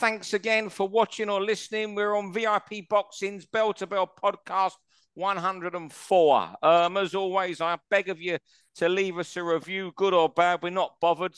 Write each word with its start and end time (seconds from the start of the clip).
thanks 0.00 0.32
again 0.32 0.70
for 0.70 0.88
watching 0.88 1.28
or 1.28 1.42
listening. 1.42 1.94
We're 1.94 2.14
on 2.14 2.32
VIP 2.32 2.88
Boxing's 2.88 3.44
Bell 3.44 3.74
to 3.74 3.86
Bell 3.86 4.10
podcast 4.10 4.72
104. 5.12 6.54
Um, 6.62 6.96
as 6.96 7.14
always, 7.14 7.60
I 7.60 7.76
beg 7.90 8.08
of 8.08 8.18
you 8.18 8.38
to 8.76 8.88
leave 8.88 9.18
us 9.18 9.36
a 9.36 9.44
review, 9.44 9.92
good 9.96 10.14
or 10.14 10.30
bad. 10.30 10.62
We're 10.62 10.70
not 10.70 10.94
bothered. 11.02 11.34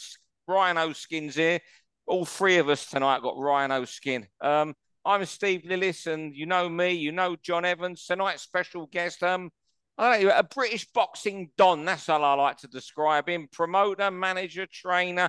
Rhino 0.47 0.93
Skin's 0.93 1.35
here. 1.35 1.59
All 2.07 2.25
three 2.25 2.59
of 2.59 2.69
us 2.69 2.87
tonight 2.87 3.23
got 3.23 3.37
Rhino 3.37 3.85
Skin. 3.85 4.29
Um, 4.41 4.75
I'm 5.05 5.25
Steve 5.25 5.63
Lillis, 5.67 6.07
and 6.07 6.33
you 6.33 6.47
know 6.47 6.69
me, 6.69 6.93
you 6.93 7.11
know 7.11 7.35
John 7.43 7.65
Evans. 7.65 8.07
Tonight's 8.07 8.43
special 8.43 8.87
guest, 8.87 9.25
um, 9.25 9.51
I 9.99 10.19
don't 10.19 10.29
know, 10.29 10.39
a 10.39 10.45
British 10.45 10.87
boxing 10.93 11.51
don. 11.59 11.85
That's 11.85 12.07
how 12.07 12.23
I 12.23 12.35
like 12.35 12.59
to 12.59 12.69
describe 12.69 13.29
him. 13.29 13.49
Promoter, 13.51 14.13
manager, 14.13 14.67
trainer, 14.73 15.29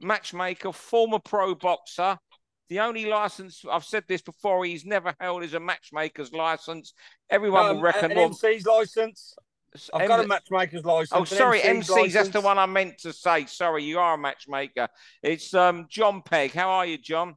matchmaker, 0.00 0.72
former 0.72 1.18
pro 1.18 1.54
boxer. 1.54 2.16
The 2.70 2.78
only 2.78 3.06
license 3.06 3.64
I've 3.68 3.84
said 3.84 4.04
this 4.06 4.22
before, 4.22 4.64
he's 4.64 4.84
never 4.86 5.12
held 5.18 5.42
is 5.42 5.54
a 5.54 5.60
matchmaker's 5.60 6.32
license. 6.32 6.94
Everyone 7.28 7.66
Um, 7.66 7.76
will 7.76 7.82
reckon 7.82 8.12
an 8.12 8.16
well, 8.16 8.28
MC's 8.30 8.64
license. 8.64 9.34
I've 9.92 10.02
M- 10.02 10.08
got 10.08 10.24
a 10.24 10.26
matchmaker's 10.28 10.84
license. 10.84 11.10
Oh, 11.12 11.24
sorry, 11.24 11.60
MC's 11.60 11.90
MCs. 11.90 12.12
That's 12.12 12.28
the 12.28 12.40
one 12.40 12.58
I 12.58 12.66
meant 12.66 12.98
to 12.98 13.12
say. 13.12 13.46
Sorry, 13.46 13.82
you 13.82 13.98
are 13.98 14.14
a 14.14 14.18
matchmaker. 14.18 14.86
It's 15.20 15.52
um 15.52 15.86
John 15.90 16.22
Pegg. 16.22 16.52
How 16.52 16.70
are 16.70 16.86
you, 16.86 16.96
John? 16.96 17.34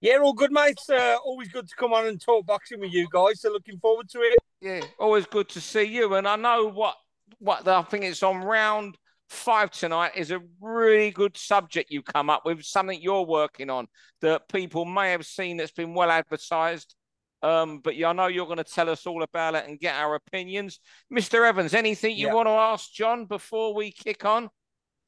Yeah, 0.00 0.18
all 0.22 0.32
good, 0.32 0.52
mates. 0.52 0.88
Uh, 0.88 1.16
always 1.22 1.48
good 1.48 1.68
to 1.68 1.76
come 1.76 1.92
on 1.92 2.06
and 2.06 2.18
talk 2.18 2.46
boxing 2.46 2.80
with 2.80 2.92
you 2.92 3.08
guys. 3.10 3.42
So 3.42 3.50
looking 3.50 3.78
forward 3.78 4.08
to 4.10 4.20
it. 4.20 4.38
Yeah, 4.62 4.80
always 4.98 5.26
good 5.26 5.50
to 5.50 5.60
see 5.60 5.84
you. 5.84 6.14
And 6.14 6.26
I 6.26 6.36
know 6.36 6.66
what 6.66 6.96
what 7.40 7.68
I 7.68 7.82
think 7.82 8.04
it's 8.04 8.22
on 8.22 8.42
round 8.42 8.96
five 9.28 9.70
tonight 9.70 10.12
is 10.16 10.30
a 10.30 10.40
really 10.60 11.10
good 11.10 11.36
subject 11.36 11.90
you 11.90 12.02
come 12.02 12.30
up 12.30 12.44
with, 12.44 12.62
something 12.62 13.00
you're 13.00 13.26
working 13.26 13.70
on 13.70 13.86
that 14.20 14.48
people 14.48 14.84
may 14.84 15.10
have 15.10 15.26
seen 15.26 15.56
that's 15.56 15.72
been 15.72 15.94
well 15.94 16.10
advertised. 16.10 16.94
Um, 17.42 17.80
but 17.80 17.96
yeah, 17.96 18.08
I 18.08 18.12
know 18.12 18.26
you're 18.28 18.46
going 18.46 18.56
to 18.58 18.64
tell 18.64 18.88
us 18.88 19.06
all 19.06 19.22
about 19.22 19.54
it 19.54 19.66
and 19.68 19.78
get 19.78 19.94
our 19.94 20.14
opinions. 20.14 20.80
Mr. 21.12 21.46
Evans, 21.46 21.74
anything 21.74 22.16
you 22.16 22.28
Yeah. 22.28 22.34
want 22.34 22.46
to 22.46 22.52
ask 22.52 22.90
John 22.92 23.26
before 23.26 23.74
we 23.74 23.92
kick 23.92 24.24
on? 24.24 24.48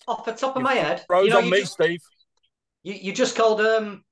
Off 0.06 0.24
the 0.24 0.32
top 0.32 0.56
of 0.56 0.62
my 0.62 0.74
head, 0.74 1.04
Rose 1.08 1.26
you 1.26 1.30
know, 1.32 1.38
on 1.38 1.44
you 1.46 1.50
me, 1.50 1.60
just, 1.60 1.72
Steve. 1.72 2.00
you, 2.82 2.94
you 2.94 3.12
just 3.12 3.36
called 3.36 3.60
um 3.60 4.04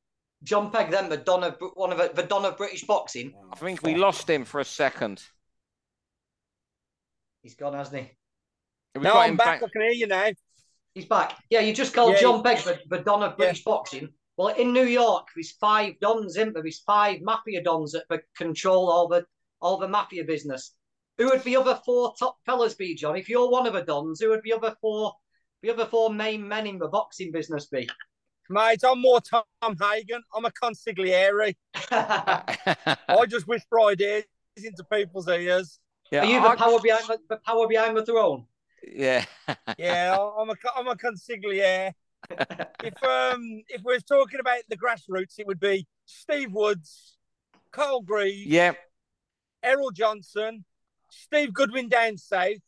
John 0.42 0.70
Pegg 0.70 0.91
then 0.91 1.08
the 1.08 1.16
Don 1.16 1.44
of 1.44 1.56
one 1.74 1.92
of 1.92 1.98
the, 1.98 2.10
the 2.14 2.22
Don 2.26 2.44
of 2.44 2.56
British 2.56 2.84
boxing. 2.84 3.34
I 3.52 3.56
think 3.56 3.82
we 3.82 3.94
lost 3.94 4.28
him 4.28 4.44
for 4.44 4.60
a 4.60 4.64
second. 4.64 5.22
He's 7.42 7.54
gone, 7.54 7.74
hasn't 7.74 8.02
he? 8.02 8.10
We 8.98 9.05
No, 9.05 9.12
got 9.14 9.22
I'm 9.25 9.30
him 9.30 9.36
back. 9.36 9.62
I 9.62 9.69
can 9.69 9.83
hear 9.83 9.91
you 9.92 10.06
now. 10.06 10.30
He's 10.94 11.05
back. 11.06 11.36
Yeah, 11.50 11.61
you 11.61 11.72
just 11.75 11.92
called 11.94 12.14
Yeah, 12.14 12.20
John 12.20 12.42
Pegg 12.42 12.58
the, 12.64 12.78
the 12.89 12.98
Don 12.98 13.22
of 13.22 13.33
Yeah. 13.33 13.36
British 13.36 13.64
boxing. 13.64 14.08
Well, 14.36 14.48
in 14.55 14.72
New 14.72 14.84
York, 14.84 15.28
there's 15.34 15.53
five 15.53 15.94
dons, 16.00 16.36
isn't 16.36 16.53
there? 16.55 16.62
There's 16.62 16.80
five 16.80 17.20
mafia 17.22 17.62
dons 17.62 17.92
that 17.92 18.05
that 18.11 18.22
control 18.36 18.91
all 18.91 19.08
the 19.08 19.25
all 19.61 19.78
the 19.78 19.88
mafia 19.88 20.25
business. 20.25 20.72
Who 21.19 21.27
would 21.30 21.42
the 21.44 21.56
other 21.56 21.80
four 21.86 22.14
top 22.19 22.36
fellas 22.44 22.75
be, 22.75 22.94
John? 22.94 23.16
If 23.16 23.28
you're 23.30 23.50
one 23.50 23.66
of 23.66 23.72
the 23.72 23.83
dons, 23.83 24.20
who 24.20 24.28
would 24.30 24.42
the 24.44 24.53
other 24.53 24.75
four 24.80 25.14
the 25.62 25.70
other 25.70 25.86
four 25.86 26.10
main 26.12 26.47
men 26.47 26.66
in 26.66 26.78
the 26.78 26.88
boxing 26.88 27.33
business 27.33 27.66
be? 27.66 27.88
Mate, 28.50 28.83
I'm 28.86 29.00
more 29.00 29.20
Tom 29.20 29.44
Hagen. 29.81 30.22
I'm 30.34 30.44
a 30.44 30.50
consigliere. 30.50 31.55
I 31.91 33.27
just 33.28 33.48
whisper 33.48 33.81
ideas 33.81 34.25
into 34.56 34.84
people's 34.84 35.28
ears. 35.28 35.78
yeah, 36.10 36.20
Are 36.22 36.27
you 36.27 36.41
the 36.41 36.48
I- 36.48 36.56
power 36.56 36.78
behind 36.81 37.06
the, 37.08 37.19
the 37.28 37.36
power 37.38 37.66
behind 37.69 37.97
the 37.97 38.05
throne? 38.05 38.47
Yeah. 38.86 39.24
Yeah, 39.78 40.16
I'm 40.38 40.50
a 40.50 40.54
I'm 40.76 40.88
a 40.88 40.97
consigliere. 40.97 41.92
if 42.82 43.02
um 43.02 43.62
if 43.69 43.82
we're 43.82 44.00
talking 44.00 44.41
about 44.41 44.60
the 44.69 44.76
grassroots, 44.76 45.38
it 45.38 45.47
would 45.47 45.60
be 45.60 45.86
Steve 46.06 46.52
Woods, 46.52 47.19
Carl 47.72 48.02
Greaves, 48.02 48.46
yeah. 48.46 48.72
Errol 49.62 49.91
Johnson, 49.91 50.64
Steve 51.10 51.52
Goodwin 51.52 51.88
down 51.88 52.16
south, 52.16 52.62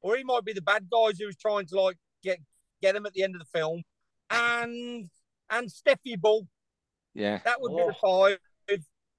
or 0.00 0.16
he 0.16 0.24
might 0.24 0.44
be 0.44 0.52
the 0.52 0.62
bad 0.62 0.88
guys 0.90 1.18
who's 1.18 1.36
trying 1.36 1.66
to 1.66 1.80
like 1.80 1.96
get 2.22 2.38
get 2.80 2.96
him 2.96 3.06
at 3.06 3.12
the 3.12 3.22
end 3.22 3.34
of 3.34 3.40
the 3.40 3.58
film, 3.58 3.82
and 4.30 5.10
and 5.50 5.68
Steffi 5.68 6.18
Bull. 6.18 6.48
Yeah. 7.14 7.38
That 7.44 7.60
would 7.60 7.76
be 7.76 7.82
the 7.86 7.94
five. 8.00 8.38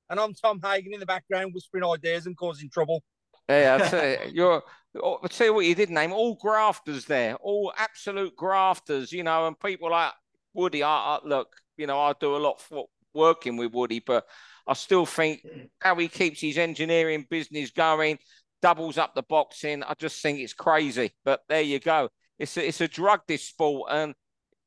And 0.08 0.20
I'm 0.20 0.36
Tom 0.36 0.60
Hagen 0.64 0.94
in 0.94 1.00
the 1.00 1.06
background 1.08 1.54
whispering 1.56 1.84
ideas 1.84 2.28
and 2.28 2.38
causing 2.38 2.70
trouble. 2.70 3.02
Yeah, 3.50 3.78
I 3.82 3.90
tell 3.90 4.06
you, 4.28 4.32
you're. 4.34 4.64
oh, 5.02 5.20
I'll 5.22 5.30
tell 5.30 5.48
you 5.48 5.54
what 5.54 5.66
you 5.66 5.76
did 5.76 5.90
name 5.90 6.12
all 6.14 6.36
grafters 6.36 7.06
there, 7.06 7.36
all 7.36 7.74
absolute 7.78 8.36
grafters, 8.36 9.12
you 9.12 9.24
know, 9.24 9.48
and 9.48 9.60
people 9.60 9.92
like 9.92 10.14
Woody. 10.54 10.84
I, 10.84 10.90
I 10.90 11.20
look, 11.24 11.56
you 11.78 11.88
know, 11.88 12.00
I 12.00 12.14
do 12.20 12.36
a 12.36 12.38
lot 12.38 12.62
for 12.62 12.86
working 13.14 13.58
with 13.58 13.74
Woody, 13.74 14.00
but 14.00 14.26
I 14.68 14.74
still 14.74 15.06
think 15.06 15.42
how 15.80 15.96
he 15.96 16.08
keeps 16.08 16.42
his 16.42 16.58
engineering 16.58 17.26
business 17.30 17.72
going, 17.72 18.18
doubles 18.62 18.98
up 18.98 19.14
the 19.16 19.24
boxing. 19.24 19.84
I 19.84 19.94
just 19.98 20.22
think 20.22 20.40
it's 20.40 20.54
crazy. 20.54 21.12
But 21.24 21.42
there 21.48 21.62
you 21.62 21.80
go. 21.80 22.10
It's 22.40 22.58
a, 22.58 22.68
it's 22.68 22.82
a 22.82 22.88
drug 22.88 23.22
this 23.28 23.44
sport, 23.48 23.92
and 23.92 24.14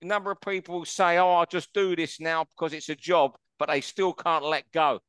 a 0.02 0.06
number 0.06 0.30
of 0.30 0.40
people 0.40 0.84
say, 0.84 1.18
"Oh, 1.18 1.34
I 1.34 1.44
just 1.46 1.72
do 1.74 1.96
this 1.96 2.20
now 2.20 2.44
because 2.44 2.72
it's 2.72 2.88
a 2.88 2.96
job," 2.96 3.36
but 3.58 3.68
they 3.68 3.80
still 3.80 4.12
can't 4.14 4.44
let 4.44 4.70
go. 4.72 5.00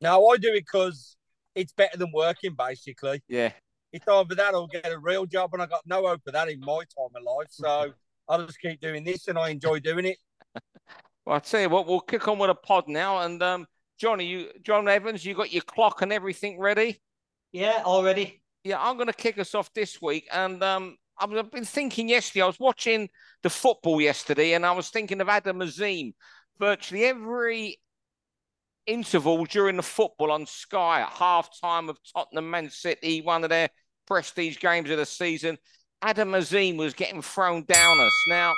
Now 0.00 0.26
I 0.26 0.36
do 0.36 0.48
it 0.54 0.64
because 0.66 1.15
it's 1.56 1.72
better 1.72 1.96
than 1.96 2.12
working, 2.12 2.54
basically. 2.54 3.22
Yeah. 3.28 3.50
It's 3.92 4.06
either 4.06 4.34
that 4.34 4.54
or 4.54 4.68
get 4.68 4.92
a 4.92 4.98
real 4.98 5.26
job, 5.26 5.50
and 5.54 5.62
I 5.62 5.66
got 5.66 5.82
no 5.86 6.06
hope 6.06 6.20
of 6.26 6.34
that 6.34 6.48
in 6.48 6.60
my 6.60 6.78
time 6.78 7.10
of 7.16 7.22
life. 7.22 7.48
So 7.50 7.92
I'll 8.28 8.46
just 8.46 8.60
keep 8.60 8.80
doing 8.80 9.02
this, 9.02 9.26
and 9.26 9.38
I 9.38 9.48
enjoy 9.48 9.80
doing 9.80 10.06
it. 10.06 10.18
Well, 11.24 11.34
I 11.34 11.38
tell 11.40 11.60
you 11.60 11.68
what, 11.68 11.88
we'll 11.88 11.98
kick 11.98 12.28
on 12.28 12.38
with 12.38 12.50
a 12.50 12.54
pod 12.54 12.86
now. 12.86 13.22
And 13.22 13.42
um, 13.42 13.66
Johnny, 13.98 14.26
you, 14.26 14.50
John 14.62 14.86
Evans, 14.86 15.24
you 15.24 15.34
got 15.34 15.52
your 15.52 15.64
clock 15.64 16.02
and 16.02 16.12
everything 16.12 16.60
ready? 16.60 17.02
Yeah, 17.50 17.82
already. 17.84 18.40
Yeah, 18.62 18.80
I'm 18.80 18.94
going 18.94 19.08
to 19.08 19.12
kick 19.12 19.36
us 19.36 19.52
off 19.52 19.74
this 19.74 20.00
week. 20.00 20.28
And 20.32 20.62
um, 20.62 20.96
I've 21.18 21.32
I've 21.32 21.50
been 21.50 21.64
thinking 21.64 22.08
yesterday. 22.08 22.42
I 22.42 22.46
was 22.46 22.60
watching 22.60 23.08
the 23.42 23.50
football 23.50 24.00
yesterday, 24.00 24.52
and 24.52 24.64
I 24.64 24.70
was 24.70 24.90
thinking 24.90 25.20
of 25.20 25.28
Adam 25.28 25.60
Azim. 25.62 26.12
Virtually 26.60 27.04
every 27.04 27.80
interval 28.86 29.44
during 29.44 29.76
the 29.76 29.82
football 29.82 30.30
on 30.30 30.46
Sky 30.46 31.00
at 31.00 31.10
half 31.10 31.50
time 31.60 31.88
of 31.88 31.98
Tottenham 32.14 32.50
Man 32.50 32.70
City, 32.70 33.20
one 33.22 33.44
of 33.44 33.50
their 33.50 33.68
prestige 34.06 34.58
games 34.58 34.90
of 34.90 34.98
the 34.98 35.06
season, 35.06 35.58
Adam 36.02 36.34
Azim 36.34 36.76
was 36.76 36.94
getting 36.94 37.22
thrown 37.22 37.64
down 37.64 38.00
us. 38.00 38.24
Now, 38.28 38.54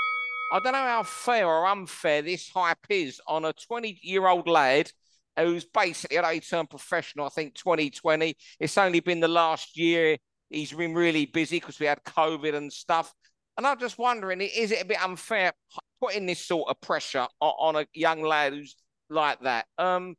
I 0.53 0.61
don't 0.61 0.72
know 0.72 0.78
how 0.78 1.03
fair 1.03 1.47
or 1.47 1.66
unfair 1.66 2.22
this 2.22 2.49
hype 2.49 2.87
is 2.89 3.21
on 3.27 3.44
a 3.44 3.53
20 3.53 4.00
year 4.03 4.27
old 4.27 4.49
lad 4.49 4.91
who's 5.39 5.65
basically 5.65 6.19
at 6.19 6.25
a 6.25 6.41
turned 6.41 6.71
professional, 6.71 7.27
I 7.27 7.31
think 7.31 7.55
2020. 7.55 8.37
It's 8.59 8.78
only 8.78 9.00
been 9.00 9.21
the 9.21 9.28
last 9.28 9.77
year 9.77 10.19
he's 10.50 10.72
been 10.72 10.95
really 10.95 11.27
busy 11.27 11.60
because 11.60 11.78
we 11.78 11.87
had 11.87 12.03
COVID 12.05 12.55
and 12.55 12.72
stuff. 12.72 13.12
And 13.56 13.66
I'm 13.66 13.78
just 13.78 13.99
wondering, 13.99 14.41
is 14.41 14.72
it 14.72 14.83
a 14.83 14.87
bit 14.87 15.03
unfair 15.03 15.53
putting 16.00 16.27
this 16.27 16.45
sort 16.45 16.71
of 16.71 16.81
pressure 16.81 17.27
on 17.41 17.77
a 17.77 17.87
young 17.93 18.22
lad 18.22 18.53
who's 18.53 18.77
like 19.10 19.41
that? 19.41 19.66
Um, 19.78 20.16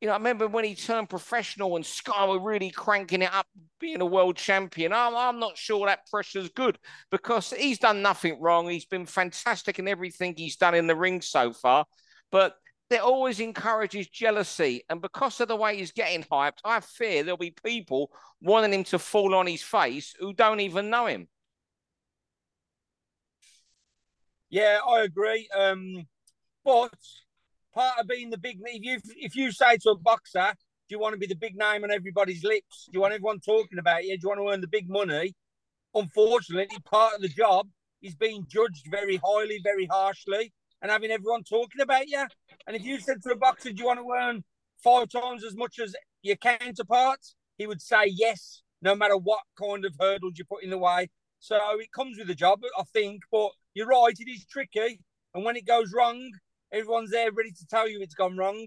you 0.00 0.06
know, 0.06 0.14
I 0.14 0.16
remember 0.16 0.46
when 0.46 0.64
he 0.64 0.76
turned 0.76 1.08
professional 1.08 1.74
and 1.74 1.84
Sky 1.84 2.24
were 2.26 2.40
really 2.40 2.70
cranking 2.70 3.22
it 3.22 3.34
up, 3.34 3.46
being 3.80 4.00
a 4.00 4.06
world 4.06 4.36
champion. 4.36 4.92
I'm, 4.92 5.16
I'm 5.16 5.40
not 5.40 5.58
sure 5.58 5.86
that 5.86 6.08
pressure's 6.08 6.50
good 6.50 6.78
because 7.10 7.52
he's 7.52 7.80
done 7.80 8.00
nothing 8.00 8.40
wrong. 8.40 8.68
He's 8.68 8.84
been 8.84 9.06
fantastic 9.06 9.80
in 9.80 9.88
everything 9.88 10.34
he's 10.36 10.56
done 10.56 10.74
in 10.74 10.86
the 10.86 10.94
ring 10.94 11.20
so 11.20 11.52
far. 11.52 11.84
But 12.30 12.54
that 12.90 13.00
always 13.00 13.40
encourages 13.40 14.08
jealousy. 14.08 14.84
And 14.88 15.02
because 15.02 15.40
of 15.40 15.48
the 15.48 15.56
way 15.56 15.76
he's 15.76 15.92
getting 15.92 16.22
hyped, 16.22 16.58
I 16.64 16.78
fear 16.78 17.24
there'll 17.24 17.36
be 17.36 17.54
people 17.64 18.12
wanting 18.40 18.72
him 18.72 18.84
to 18.84 19.00
fall 19.00 19.34
on 19.34 19.48
his 19.48 19.62
face 19.62 20.14
who 20.20 20.32
don't 20.32 20.60
even 20.60 20.90
know 20.90 21.06
him. 21.06 21.28
Yeah, 24.48 24.78
I 24.88 25.02
agree. 25.02 25.48
Um, 25.56 26.06
but 26.64 26.94
part 27.74 27.98
of 28.00 28.06
being 28.06 28.30
the 28.30 28.38
big, 28.38 28.58
if 28.64 28.84
you 28.84 29.00
if 29.16 29.36
you 29.36 29.52
say 29.52 29.76
to 29.78 29.90
a 29.90 29.98
boxer, 29.98 30.52
do 30.88 30.94
you 30.94 30.98
want 30.98 31.14
to 31.14 31.18
be 31.18 31.26
the 31.26 31.36
big 31.36 31.56
name 31.56 31.84
on 31.84 31.90
everybody's 31.90 32.44
lips? 32.44 32.86
Do 32.86 32.96
you 32.96 33.00
want 33.00 33.14
everyone 33.14 33.40
talking 33.40 33.78
about 33.78 34.04
you? 34.04 34.16
Do 34.16 34.24
you 34.24 34.28
want 34.28 34.40
to 34.40 34.48
earn 34.48 34.60
the 34.60 34.68
big 34.68 34.88
money? 34.88 35.34
Unfortunately, 35.94 36.78
part 36.84 37.14
of 37.14 37.22
the 37.22 37.28
job 37.28 37.68
is 38.02 38.14
being 38.14 38.44
judged 38.48 38.86
very 38.90 39.20
highly, 39.22 39.60
very 39.62 39.86
harshly, 39.86 40.52
and 40.80 40.90
having 40.90 41.10
everyone 41.10 41.42
talking 41.44 41.80
about 41.80 42.08
you. 42.08 42.24
And 42.66 42.76
if 42.76 42.84
you 42.84 43.00
said 43.00 43.22
to 43.22 43.32
a 43.32 43.36
boxer, 43.36 43.72
"Do 43.72 43.78
you 43.78 43.86
want 43.86 44.00
to 44.00 44.10
earn 44.10 44.44
five 44.82 45.08
times 45.08 45.44
as 45.44 45.56
much 45.56 45.78
as 45.78 45.94
your 46.22 46.36
counterparts?" 46.36 47.34
he 47.58 47.66
would 47.66 47.82
say 47.82 48.06
yes, 48.06 48.62
no 48.80 48.94
matter 48.94 49.16
what 49.16 49.40
kind 49.60 49.84
of 49.84 49.94
hurdles 50.00 50.38
you 50.38 50.44
put 50.44 50.62
in 50.62 50.70
the 50.70 50.78
way. 50.78 51.08
So 51.40 51.56
it 51.78 51.92
comes 51.92 52.16
with 52.16 52.28
the 52.28 52.34
job, 52.34 52.60
I 52.78 52.84
think. 52.92 53.22
But 53.30 53.50
you're 53.74 53.88
right, 53.88 54.14
it 54.16 54.30
is 54.30 54.46
tricky. 54.46 55.00
And 55.34 55.44
when 55.44 55.56
it 55.56 55.66
goes 55.66 55.92
wrong, 55.92 56.30
everyone's 56.72 57.10
there 57.10 57.30
ready 57.32 57.50
to 57.50 57.66
tell 57.66 57.88
you 57.88 58.00
it's 58.00 58.14
gone 58.14 58.36
wrong. 58.36 58.66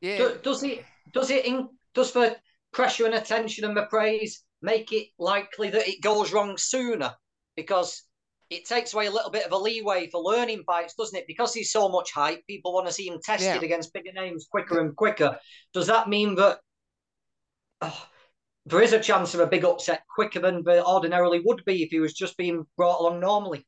Yeah. 0.00 0.18
Do, 0.18 0.38
does 0.42 0.62
it 0.62 0.84
does 1.12 1.30
it 1.30 1.46
in, 1.46 1.68
does 1.94 2.12
the 2.12 2.36
pressure 2.72 3.06
and 3.06 3.14
attention 3.14 3.64
and 3.64 3.76
the 3.76 3.86
praise 3.86 4.44
make 4.60 4.92
it 4.92 5.08
likely 5.18 5.70
that 5.70 5.88
it 5.88 6.02
goes 6.02 6.32
wrong 6.32 6.56
sooner? 6.56 7.12
Because 7.56 8.02
it 8.50 8.64
takes 8.66 8.92
away 8.92 9.06
a 9.06 9.10
little 9.10 9.30
bit 9.30 9.46
of 9.46 9.52
a 9.52 9.56
leeway 9.56 10.08
for 10.10 10.20
learning 10.20 10.62
fights, 10.66 10.94
doesn't 10.94 11.18
it? 11.18 11.26
Because 11.26 11.54
he's 11.54 11.72
so 11.72 11.88
much 11.88 12.12
hype, 12.12 12.46
people 12.46 12.72
want 12.72 12.86
to 12.86 12.92
see 12.92 13.08
him 13.08 13.18
tested 13.22 13.62
yeah. 13.62 13.64
against 13.64 13.92
bigger 13.92 14.12
names 14.12 14.46
quicker 14.50 14.80
and 14.80 14.94
quicker. 14.96 15.38
Does 15.72 15.86
that 15.86 16.08
mean 16.08 16.34
that 16.36 16.58
oh, 17.80 18.06
there 18.66 18.82
is 18.82 18.92
a 18.92 19.00
chance 19.00 19.34
of 19.34 19.40
a 19.40 19.46
big 19.46 19.64
upset 19.64 20.02
quicker 20.14 20.40
than 20.40 20.62
there 20.64 20.84
ordinarily 20.84 21.40
would 21.44 21.64
be 21.64 21.82
if 21.82 21.90
he 21.90 22.00
was 22.00 22.12
just 22.12 22.36
being 22.36 22.66
brought 22.76 23.00
along 23.00 23.20
normally? 23.20 23.66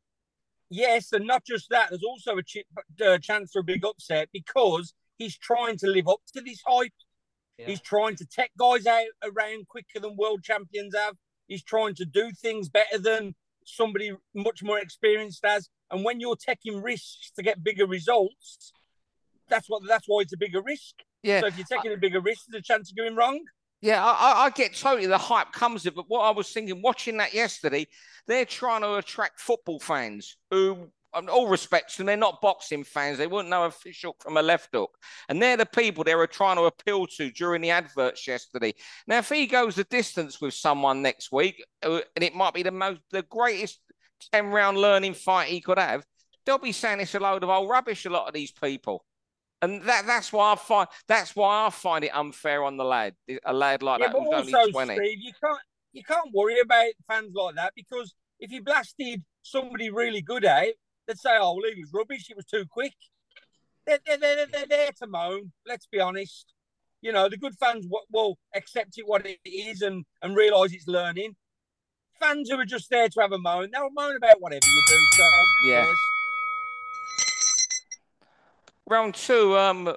Yes, 0.74 1.12
and 1.12 1.24
not 1.24 1.44
just 1.44 1.70
that. 1.70 1.90
There's 1.90 2.02
also 2.02 2.36
a 2.36 2.42
ch- 2.42 2.66
uh, 3.00 3.18
chance 3.18 3.52
for 3.52 3.60
a 3.60 3.62
big 3.62 3.84
upset 3.84 4.28
because 4.32 4.92
he's 5.18 5.38
trying 5.38 5.76
to 5.78 5.86
live 5.86 6.08
up 6.08 6.18
to 6.34 6.40
this 6.40 6.60
hype. 6.66 6.90
Yeah. 7.58 7.66
He's 7.66 7.80
trying 7.80 8.16
to 8.16 8.26
take 8.26 8.50
guys 8.58 8.84
out 8.84 9.06
around 9.22 9.68
quicker 9.68 10.00
than 10.00 10.16
world 10.16 10.42
champions 10.42 10.96
have. 10.96 11.14
He's 11.46 11.62
trying 11.62 11.94
to 11.94 12.04
do 12.04 12.32
things 12.32 12.68
better 12.68 12.98
than 12.98 13.36
somebody 13.64 14.16
much 14.34 14.64
more 14.64 14.80
experienced 14.80 15.44
has. 15.44 15.68
And 15.92 16.04
when 16.04 16.18
you're 16.18 16.34
taking 16.34 16.82
risks 16.82 17.30
to 17.36 17.44
get 17.44 17.62
bigger 17.62 17.86
results, 17.86 18.72
that's 19.48 19.68
what 19.68 19.82
that's 19.86 20.08
why 20.08 20.22
it's 20.22 20.32
a 20.32 20.36
bigger 20.36 20.60
risk. 20.60 20.96
Yeah. 21.22 21.40
So 21.40 21.46
if 21.46 21.56
you're 21.56 21.66
taking 21.70 21.92
a 21.92 21.96
bigger 21.96 22.20
risk, 22.20 22.46
there's 22.48 22.62
a 22.62 22.64
chance 22.64 22.90
of 22.90 22.96
going 22.96 23.14
wrong. 23.14 23.38
Yeah, 23.84 24.02
I, 24.02 24.46
I, 24.46 24.50
get 24.50 24.74
totally 24.74 25.06
the 25.06 25.18
hype 25.18 25.52
comes 25.52 25.84
it. 25.84 25.94
But 25.94 26.06
what 26.08 26.22
I 26.22 26.30
was 26.30 26.50
thinking, 26.50 26.80
watching 26.80 27.18
that 27.18 27.34
yesterday, 27.34 27.86
they're 28.26 28.46
trying 28.46 28.80
to 28.80 28.94
attract 28.94 29.38
football 29.38 29.78
fans 29.78 30.38
who 30.50 30.88
in 31.14 31.28
all 31.28 31.48
respects, 31.48 31.98
and 31.98 32.08
they're 32.08 32.16
not 32.16 32.40
boxing 32.40 32.82
fans. 32.82 33.18
They 33.18 33.26
wouldn't 33.26 33.50
know 33.50 33.66
a 33.66 33.70
fish 33.70 34.00
hook 34.00 34.22
from 34.22 34.38
a 34.38 34.42
left 34.42 34.70
hook. 34.72 34.96
And 35.28 35.40
they're 35.40 35.58
the 35.58 35.66
people 35.66 36.02
they 36.02 36.14
were 36.14 36.26
trying 36.26 36.56
to 36.56 36.62
appeal 36.62 37.06
to 37.18 37.30
during 37.30 37.60
the 37.60 37.72
adverts 37.72 38.26
yesterday. 38.26 38.72
Now, 39.06 39.18
if 39.18 39.28
he 39.28 39.46
goes 39.46 39.74
the 39.74 39.84
distance 39.84 40.40
with 40.40 40.54
someone 40.54 41.02
next 41.02 41.30
week, 41.30 41.62
uh, 41.82 42.00
and 42.16 42.24
it 42.24 42.34
might 42.34 42.54
be 42.54 42.62
the 42.62 42.70
most, 42.70 43.00
the 43.10 43.22
greatest 43.22 43.80
10 44.32 44.46
round 44.46 44.78
learning 44.78 45.12
fight 45.12 45.48
he 45.48 45.60
could 45.60 45.78
have, 45.78 46.06
they'll 46.46 46.56
be 46.56 46.72
saying 46.72 47.00
it's 47.00 47.14
a 47.14 47.20
load 47.20 47.42
of 47.42 47.50
old 47.50 47.68
rubbish, 47.68 48.06
a 48.06 48.10
lot 48.10 48.28
of 48.28 48.32
these 48.32 48.50
people. 48.50 49.04
And 49.64 49.82
that, 49.82 50.06
that's 50.06 50.32
why 50.32 50.52
I 50.52 50.56
find 50.56 50.88
that's 51.08 51.34
why 51.34 51.66
I 51.66 51.70
find 51.70 52.04
it 52.04 52.14
unfair 52.14 52.62
on 52.64 52.76
the 52.76 52.84
lad, 52.84 53.14
a 53.46 53.52
lad 53.52 53.82
like 53.82 54.00
yeah, 54.00 54.08
that 54.08 54.16
who's 54.16 54.52
also, 54.52 54.58
only 54.58 54.72
20. 54.72 54.94
Steve, 54.96 55.18
you 55.20 55.32
can't 55.42 55.60
you 55.92 56.02
can't 56.04 56.30
worry 56.34 56.58
about 56.62 56.90
fans 57.08 57.32
like 57.34 57.54
that 57.54 57.72
because 57.74 58.14
if 58.40 58.50
you 58.50 58.62
blasted 58.62 59.22
somebody 59.42 59.90
really 59.90 60.20
good 60.20 60.44
out, 60.44 60.72
they'd 61.06 61.18
say, 61.18 61.30
"Oh, 61.40 61.54
well, 61.54 61.72
he 61.74 61.80
was 61.80 61.90
rubbish. 61.94 62.28
It 62.28 62.36
was 62.36 62.44
too 62.44 62.66
quick." 62.68 62.92
They're, 63.86 63.98
they're, 64.04 64.18
they're, 64.18 64.46
they're 64.46 64.66
there 64.66 64.90
to 64.98 65.06
moan. 65.06 65.52
Let's 65.66 65.86
be 65.86 66.00
honest. 66.00 66.52
You 67.00 67.12
know, 67.12 67.28
the 67.28 67.36
good 67.36 67.54
fans 67.58 67.86
will 68.10 68.38
accept 68.54 68.98
it 68.98 69.06
what 69.06 69.26
it 69.26 69.38
is 69.44 69.80
and 69.80 70.04
and 70.20 70.36
realise 70.36 70.74
it's 70.74 70.88
learning. 70.88 71.36
Fans 72.20 72.50
who 72.50 72.58
are 72.58 72.66
just 72.66 72.90
there 72.90 73.08
to 73.08 73.20
have 73.20 73.32
a 73.32 73.38
moan, 73.38 73.70
they'll 73.72 73.90
moan 73.90 74.16
about 74.16 74.40
whatever 74.40 74.66
you 74.66 74.82
do. 74.88 74.98
So 75.16 75.24
yeah. 75.66 75.86
Round 78.86 79.14
two, 79.14 79.56
um, 79.56 79.94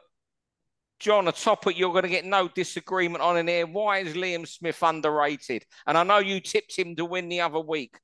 John, 1.00 1.28
a 1.28 1.31
topic 1.31 1.78
you're 1.78 1.92
going 1.92 2.04
to 2.04 2.10
get 2.10 2.25
no 2.25 2.48
disagreement 2.48 3.22
on 3.22 3.38
in 3.38 3.48
here. 3.48 3.68
Why 3.68 4.00
is 4.00 4.13
Liam 4.16 4.48
Smith 4.48 4.81
underrated? 4.81 5.66
And 5.86 5.98
I 5.98 6.04
know 6.04 6.19
you 6.19 6.39
tipped 6.39 6.78
him 6.78 6.95
to 6.95 7.06
win 7.06 7.30
the 7.30 7.42
other 7.42 7.60
week. 7.60 7.98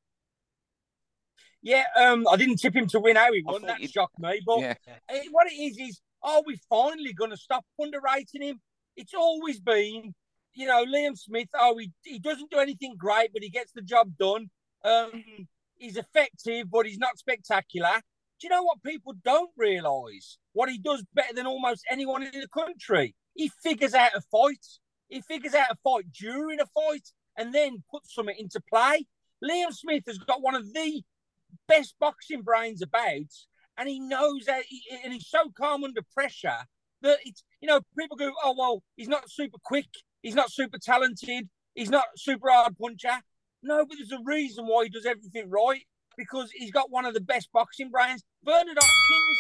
Yeah, 1.62 1.86
um, 1.98 2.28
I 2.30 2.36
didn't 2.36 2.58
tip 2.58 2.76
him 2.76 2.88
to 2.88 3.00
win 3.00 3.16
how 3.16 3.32
he 3.32 3.42
won. 3.42 3.62
That 3.62 3.80
shocked 3.90 4.20
me. 4.20 4.42
But 4.46 4.60
yeah. 4.60 4.74
it, 5.10 5.30
what 5.32 5.48
it 5.50 5.56
is 5.56 5.78
is, 5.78 6.02
are 6.22 6.42
we 6.46 6.60
finally 6.70 7.14
going 7.14 7.32
to 7.32 7.38
stop 7.38 7.66
underrating 7.80 8.42
him? 8.42 8.60
It's 8.98 9.14
always 9.14 9.62
been, 9.62 10.14
you 10.54 10.68
know, 10.68 10.86
Liam 10.86 11.18
Smith. 11.18 11.48
Oh, 11.56 11.78
he, 11.78 11.92
he 12.04 12.20
doesn't 12.20 12.52
do 12.52 12.60
anything 12.60 12.96
great, 12.98 13.32
but 13.32 13.42
he 13.42 13.50
gets 13.50 13.72
the 13.72 13.82
job 13.82 14.12
done. 14.20 14.50
Um, 14.84 15.24
he's 15.78 15.96
effective, 15.96 16.70
but 16.70 16.86
he's 16.86 17.00
not 17.00 17.18
spectacular. 17.18 18.02
Do 18.44 18.48
you 18.48 18.56
know 18.58 18.64
what 18.64 18.84
people 18.84 19.14
don't 19.24 19.52
realise? 19.56 20.38
What 20.52 20.70
he 20.70 20.78
does 20.78 21.02
better 21.14 21.34
than 21.34 21.48
almost 21.48 21.86
anyone 21.90 22.24
in 22.24 22.42
the 22.42 22.50
country. 22.50 23.16
He 23.36 23.50
figures 23.64 23.94
out 23.94 24.12
a 24.18 24.20
fight. 24.20 24.66
He 25.08 25.22
figures 25.22 25.54
out 25.54 25.72
a 25.72 25.78
fight 25.82 26.12
during 26.12 26.60
a 26.60 26.66
fight 26.66 27.08
and 27.38 27.56
then 27.56 27.86
puts 27.90 28.14
something 28.14 28.36
into 28.38 28.60
play. 28.70 29.08
Liam 29.42 29.72
Smith 29.72 30.04
has 30.08 30.18
got 30.18 30.42
one 30.42 30.56
of 30.56 30.74
the 30.74 31.04
best 31.70 31.96
boxing 32.02 32.42
brains 32.42 32.82
about, 32.82 33.32
and 33.78 33.88
he 33.88 34.02
knows 34.02 34.44
that, 34.48 34.64
he, 34.68 34.82
and 35.06 35.14
he's 35.14 35.30
so 35.30 35.50
calm 35.58 35.86
under 35.86 36.02
pressure 36.14 36.66
that 37.02 37.20
it's 37.24 37.46
you 37.62 37.70
know 37.70 37.80
people 37.98 38.18
go, 38.18 38.34
oh 38.44 38.56
well, 38.60 38.84
he's 38.98 39.08
not 39.08 39.30
super 39.30 39.58
quick, 39.64 39.88
he's 40.22 40.36
not 40.36 40.52
super 40.52 40.80
talented, 40.80 41.48
he's 41.76 41.90
not 41.90 42.08
super 42.18 42.50
hard 42.50 42.78
puncher. 42.78 43.22
No, 43.62 43.86
but 43.86 43.96
there's 43.98 44.12
a 44.12 44.22
reason 44.26 44.68
why 44.68 44.84
he 44.84 44.90
does 44.90 45.06
everything 45.06 45.50
right 45.50 45.86
because 46.18 46.52
he's 46.52 46.72
got 46.72 46.92
one 46.92 47.06
of 47.06 47.14
the 47.14 47.22
best 47.22 47.50
boxing 47.52 47.90
brains. 47.90 48.24
Bernard 48.44 48.78
Hopkins 48.80 49.40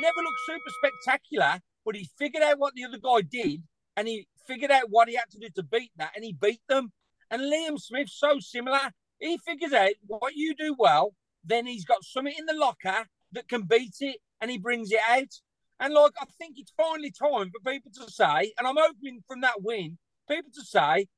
never 0.00 0.18
looked 0.22 0.40
super 0.46 0.70
spectacular, 0.82 1.60
but 1.84 1.96
he 1.96 2.08
figured 2.18 2.42
out 2.42 2.58
what 2.58 2.74
the 2.74 2.84
other 2.84 2.98
guy 2.98 3.20
did 3.22 3.62
and 3.96 4.08
he 4.08 4.26
figured 4.46 4.70
out 4.70 4.90
what 4.90 5.08
he 5.08 5.14
had 5.14 5.30
to 5.30 5.38
do 5.38 5.48
to 5.54 5.62
beat 5.62 5.90
that 5.96 6.12
and 6.14 6.24
he 6.24 6.32
beat 6.32 6.60
them. 6.68 6.92
And 7.30 7.42
Liam 7.42 7.80
Smith's 7.80 8.18
so 8.18 8.38
similar. 8.40 8.92
He 9.18 9.38
figures 9.38 9.72
out 9.72 9.92
what 10.06 10.34
you 10.34 10.54
do 10.54 10.74
well 10.78 11.14
then 11.44 11.66
he's 11.66 11.84
got 11.84 12.04
something 12.04 12.34
in 12.38 12.46
the 12.46 12.54
locker 12.54 13.06
that 13.32 13.48
can 13.48 13.62
beat 13.62 13.96
it 14.00 14.16
and 14.40 14.50
he 14.50 14.58
brings 14.58 14.90
it 14.90 15.00
out. 15.08 15.40
And 15.80 15.92
like, 15.92 16.12
I 16.20 16.24
think 16.38 16.54
it's 16.56 16.72
finally 16.76 17.10
time 17.10 17.50
for 17.50 17.70
people 17.70 17.90
to 17.94 18.10
say, 18.10 18.52
and 18.58 18.66
I'm 18.66 18.76
hoping 18.78 19.22
from 19.26 19.40
that 19.42 19.62
win, 19.62 19.98
people 20.28 20.50
to 20.54 20.64
say, 20.64 21.08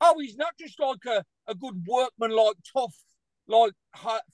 oh, 0.00 0.18
he's 0.20 0.36
not 0.36 0.52
just 0.58 0.78
like 0.78 1.04
a, 1.06 1.24
a 1.48 1.54
good 1.54 1.84
workman, 1.86 2.30
like 2.30 2.56
tough, 2.72 2.96
like 3.48 3.72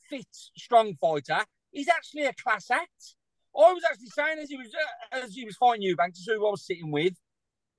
fit, 0.09 0.27
strong 0.57 0.95
fighter. 1.01 1.45
He's 1.71 1.89
actually 1.89 2.25
a 2.25 2.33
class 2.33 2.71
act. 2.71 3.15
I 3.57 3.73
was 3.73 3.83
actually 3.91 4.09
saying 4.09 4.39
as 4.39 4.49
he 4.49 4.57
was 4.57 4.69
uh, 5.13 5.19
as 5.25 5.35
he 5.35 5.45
was 5.45 5.57
fighting 5.57 5.83
Eubank, 5.83 6.15
to 6.15 6.35
who 6.35 6.47
I 6.47 6.51
was 6.51 6.67
sitting 6.67 6.91
with, 6.91 7.15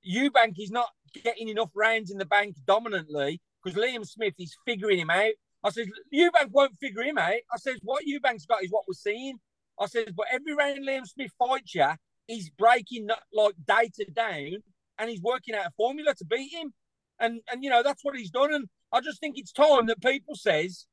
Eubank 0.08 0.56
is 0.60 0.72
not 0.72 0.90
getting 1.24 1.50
enough 1.50 1.70
rounds 1.76 2.12
in 2.12 2.18
the 2.18 2.26
bank 2.26 2.56
dominantly 2.66 3.42
because 3.64 3.80
Liam 3.80 4.06
Smith 4.06 4.34
is 4.40 4.56
figuring 4.66 5.00
him 5.00 5.10
out. 5.10 5.32
I 5.64 5.70
says, 5.72 5.88
Eubank 6.14 6.52
won't 6.52 6.78
figure 6.80 7.04
him 7.04 7.18
out. 7.18 7.34
I 7.54 7.58
said 7.58 7.76
what 7.82 8.04
Eubank's 8.06 8.46
got 8.46 8.64
is 8.64 8.72
what 8.72 8.86
we're 8.88 8.94
seeing. 8.94 9.38
I 9.80 9.88
said 9.88 10.14
but 10.16 10.28
every 10.32 10.54
round 10.54 10.86
Liam 10.88 11.06
Smith 11.06 11.32
fights 11.38 11.76
you, 11.76 11.88
he's 12.28 12.50
breaking 12.50 13.08
like 13.34 13.54
data 13.66 14.06
down 14.14 14.58
and 14.98 15.10
he's 15.10 15.22
working 15.22 15.56
out 15.56 15.68
a 15.68 15.72
formula 15.78 16.14
to 16.16 16.26
beat 16.26 16.54
him. 16.54 16.74
And, 17.20 17.42
and 17.52 17.64
you 17.64 17.70
know, 17.70 17.84
that's 17.84 18.04
what 18.04 18.16
he's 18.16 18.30
done. 18.30 18.54
And 18.54 18.68
I 18.92 19.02
just 19.02 19.20
think 19.20 19.38
it's 19.38 19.52
time 19.52 19.88
that 19.88 20.02
people 20.02 20.36
says, 20.36 20.86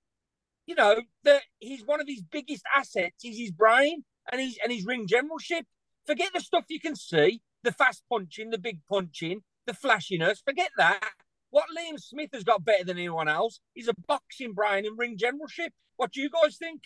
you 0.66 0.74
know, 0.74 1.00
that 1.24 1.42
he's 1.58 1.84
one 1.84 2.00
of 2.00 2.08
his 2.08 2.22
biggest 2.22 2.62
assets 2.76 3.24
is 3.24 3.38
his 3.38 3.50
brain 3.50 4.04
and 4.30 4.40
his, 4.40 4.58
and 4.62 4.72
his 4.72 4.84
ring 4.84 5.06
generalship. 5.06 5.64
Forget 6.06 6.30
the 6.34 6.40
stuff 6.40 6.64
you 6.68 6.80
can 6.80 6.96
see, 6.96 7.40
the 7.64 7.72
fast 7.72 8.02
punching, 8.10 8.50
the 8.50 8.58
big 8.58 8.80
punching, 8.88 9.40
the 9.66 9.74
flashiness. 9.74 10.42
Forget 10.44 10.70
that. 10.76 11.10
What 11.50 11.66
Liam 11.76 11.98
Smith 11.98 12.30
has 12.32 12.44
got 12.44 12.64
better 12.64 12.84
than 12.84 12.98
anyone 12.98 13.28
else 13.28 13.60
is 13.74 13.88
a 13.88 13.94
boxing 14.06 14.52
brain 14.52 14.84
and 14.84 14.98
ring 14.98 15.16
generalship. 15.16 15.72
What 15.96 16.12
do 16.12 16.20
you 16.20 16.28
guys 16.30 16.56
think? 16.56 16.82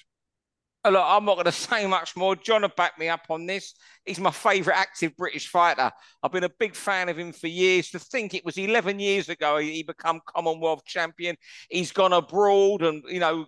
Oh, 0.83 0.91
look, 0.91 1.05
I'm 1.05 1.27
not 1.27 1.35
going 1.35 1.45
to 1.45 1.53
say 1.53 1.87
much 1.87 2.17
more. 2.17 2.35
John 2.35 2.63
will 2.63 2.71
back 2.75 2.99
me 2.99 3.09
up 3.09 3.27
on 3.29 3.45
this. 3.45 3.75
He's 4.07 4.19
my 4.19 4.31
favourite 4.31 4.79
active 4.79 5.15
British 5.15 5.49
fighter. 5.49 5.91
I've 6.23 6.33
been 6.33 6.45
a 6.45 6.51
big 6.59 6.75
fan 6.75 7.11
of 7.11 7.19
him 7.19 7.33
for 7.33 7.49
years. 7.49 7.91
To 7.91 7.99
think 7.99 8.33
it 8.33 8.47
was 8.47 8.57
11 8.57 8.99
years 8.99 9.29
ago 9.29 9.59
he 9.59 9.83
became 9.83 10.21
Commonwealth 10.27 10.85
champion. 10.87 11.37
He's 11.69 11.93
gone 11.93 12.15
abroad 12.15 12.83
and, 12.83 13.03
you 13.09 13.21
know, 13.21 13.47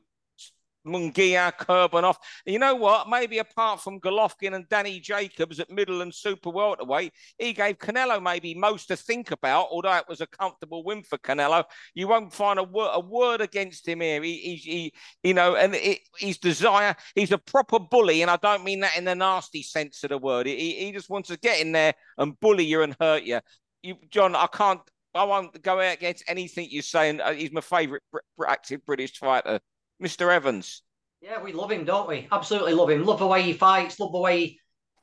Munguia, 0.87 1.53
Kurbanov. 1.53 2.17
You 2.45 2.59
know 2.59 2.75
what? 2.75 3.09
Maybe 3.09 3.39
apart 3.39 3.81
from 3.81 4.01
Golovkin 4.01 4.55
and 4.55 4.69
Danny 4.69 5.01
Jacobs 5.01 5.61
at 5.61 5.71
middle 5.71 6.03
and 6.03 6.15
super 6.15 6.51
welterweight, 6.51 7.12
he 7.39 7.53
gave 7.53 7.79
Canelo 7.79 8.23
maybe 8.23 8.55
most 8.55 8.89
to 8.89 8.97
think 8.97 9.31
about, 9.31 9.69
although 9.71 9.97
it 9.97 10.09
was 10.09 10.21
a 10.21 10.27
comfortable 10.27 10.85
win 10.85 11.03
for 11.03 11.19
Canelo. 11.19 11.65
You 11.95 12.09
won't 12.09 12.33
find 12.33 12.59
a, 12.59 12.65
word, 12.65 12.91
a 12.95 13.01
word 13.01 13.41
against 13.41 13.87
him 13.87 14.01
here. 14.01 14.23
He, 14.23 14.37
he, 14.37 14.57
he 14.57 14.93
you 15.23 15.35
know, 15.35 15.57
and 15.57 15.75
it, 15.75 16.01
his 16.19 16.39
desire, 16.39 16.97
he's 17.15 17.33
a 17.33 17.39
proper 17.39 17.79
bully, 17.79 18.23
and 18.23 18.31
I 18.31 18.37
don't 18.37 18.65
mean 18.65 18.81
that 18.81 18.97
in 18.97 19.05
the 19.05 19.15
nasty 19.15 19.62
sense 19.62 20.03
of 20.05 20.11
the 20.11 20.19
word. 20.19 20.47
He, 20.47 20.85
he 20.85 20.93
just 20.93 21.11
wants 21.11 21.29
to 21.29 21.39
get 21.39 21.61
in 21.61 21.73
there 21.73 21.95
and 22.19 22.39
bully 22.41 22.65
you 22.65 22.83
and 22.83 22.97
hurt 23.01 23.23
you. 23.23 23.41
you 23.83 23.97
John, 24.11 24.35
I 24.35 24.47
can't, 24.47 24.81
I 25.15 25.25
won't 25.25 25.61
go 25.62 25.81
out 25.81 25.95
against 25.95 26.25
anything 26.27 26.69
you're 26.71 26.83
saying. 26.83 27.21
Uh, 27.21 27.33
he's 27.33 27.53
my 27.53 27.61
favourite 27.61 28.03
active 28.47 28.85
British 28.85 29.19
fighter. 29.19 29.61
Mr. 30.02 30.32
Evans. 30.32 30.82
Yeah, 31.21 31.40
we 31.40 31.52
love 31.52 31.71
him, 31.71 31.85
don't 31.85 32.09
we? 32.09 32.26
Absolutely 32.32 32.75
love 32.75 32.90
him. 32.90 33.04
Love 33.04 33.21
the 33.21 33.26
way 33.26 33.42
he 33.42 33.52
fights, 33.52 34.00
love 34.00 34.12
the 34.12 34.18
way 34.18 34.40
he, 34.40 34.61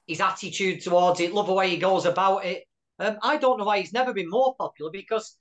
his 0.08 0.20
attitude 0.20 0.82
towards 0.82 1.22
it, 1.22 1.34
love 1.34 1.48
the 1.48 1.54
way 1.54 1.70
he 1.70 1.78
goes 1.78 2.06
about 2.06 2.46
it. 2.46 2.66
Um, 3.00 3.18
I 3.24 3.38
don't 3.38 3.58
know 3.58 3.64
why 3.64 3.80
he's 3.80 3.94
never 3.94 4.14
been 4.14 4.30
more 4.30 4.54
popular 4.56 4.92
because 4.92 5.38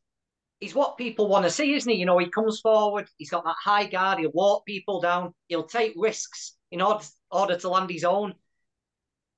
he's 0.60 0.74
what 0.74 0.96
people 0.96 1.28
want 1.28 1.44
to 1.44 1.50
see, 1.50 1.74
isn't 1.74 1.90
he? 1.90 1.98
You 1.98 2.06
know, 2.06 2.18
he 2.18 2.30
comes 2.30 2.60
forward, 2.60 3.08
he's 3.16 3.30
got 3.30 3.44
that 3.44 3.56
high 3.60 3.86
guard, 3.86 4.20
he'll 4.20 4.30
walk 4.32 4.64
people 4.64 5.00
down, 5.00 5.34
he'll 5.48 5.64
take 5.64 5.94
risks 5.96 6.56
in 6.70 6.80
order, 6.80 7.04
order 7.32 7.56
to 7.56 7.68
land 7.68 7.90
his 7.90 8.04
own. 8.04 8.34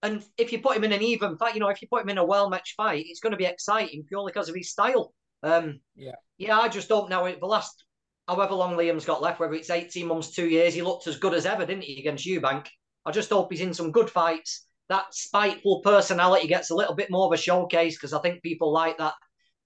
And 0.02 0.22
if 0.36 0.52
you 0.52 0.60
put 0.60 0.76
him 0.76 0.84
in 0.84 0.92
an 0.92 1.02
even 1.02 1.38
fight, 1.38 1.54
you 1.54 1.60
know, 1.60 1.68
if 1.68 1.80
you 1.80 1.88
put 1.88 2.02
him 2.02 2.08
in 2.10 2.18
a 2.18 2.24
well 2.24 2.50
matched 2.50 2.74
fight, 2.76 3.04
it's 3.08 3.20
going 3.20 3.32
to 3.32 3.36
be 3.38 3.44
exciting 3.44 4.04
purely 4.06 4.32
because 4.32 4.48
of 4.48 4.54
his 4.54 4.70
style. 4.70 5.14
Um, 5.42 5.80
yeah, 5.96 6.16
yeah, 6.36 6.58
I 6.58 6.68
just 6.68 6.88
don't 6.88 7.08
know. 7.08 7.30
The 7.30 7.46
last 7.46 7.84
however 8.28 8.54
long 8.54 8.76
Liam's 8.76 9.04
got 9.04 9.22
left, 9.22 9.40
whether 9.40 9.54
it's 9.54 9.70
18 9.70 10.06
months, 10.06 10.30
two 10.30 10.48
years, 10.48 10.74
he 10.74 10.82
looked 10.82 11.06
as 11.06 11.18
good 11.18 11.34
as 11.34 11.46
ever, 11.46 11.66
didn't 11.66 11.84
he, 11.84 11.98
against 11.98 12.26
Eubank? 12.26 12.66
I 13.04 13.10
just 13.10 13.30
hope 13.30 13.50
he's 13.50 13.60
in 13.60 13.74
some 13.74 13.92
good 13.92 14.10
fights. 14.10 14.66
That 14.88 15.14
spiteful 15.14 15.80
personality 15.82 16.48
gets 16.48 16.70
a 16.70 16.74
little 16.74 16.94
bit 16.94 17.10
more 17.10 17.26
of 17.26 17.32
a 17.32 17.36
showcase 17.36 17.96
because 17.96 18.12
I 18.12 18.20
think 18.20 18.42
people 18.42 18.72
like 18.72 18.98
that. 18.98 19.14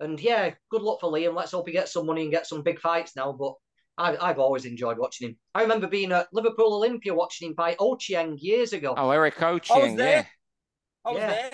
And 0.01 0.21
yeah, 0.21 0.55
good 0.71 0.83
luck 0.83 1.01
for 1.01 1.11
Liam. 1.11 1.35
Let's 1.35 1.53
hope 1.53 1.67
he 1.67 1.73
gets 1.73 1.93
some 1.93 2.07
money 2.07 2.23
and 2.23 2.31
gets 2.31 2.49
some 2.49 2.63
big 2.63 2.81
fights 2.81 3.17
now. 3.17 3.33
But 3.33 3.55
I, 3.97 4.29
have 4.29 4.39
always 4.39 4.65
enjoyed 4.65 4.99
watching 4.99 5.29
him. 5.29 5.37
I 5.55 5.63
remember 5.63 5.87
being 5.87 6.13
at 6.13 6.29
Liverpool 6.33 6.75
Olympia 6.75 7.15
watching 7.15 7.49
him 7.49 7.55
fight 7.55 7.79
Ochieng 7.79 8.37
years 8.39 8.73
ago. 8.73 8.95
Oh, 8.97 9.11
Eric 9.11 9.37
Ochieng, 9.37 9.99
yeah. 9.99 10.25
I 11.05 11.11
was 11.11 11.19
yeah. 11.19 11.29
there. 11.31 11.51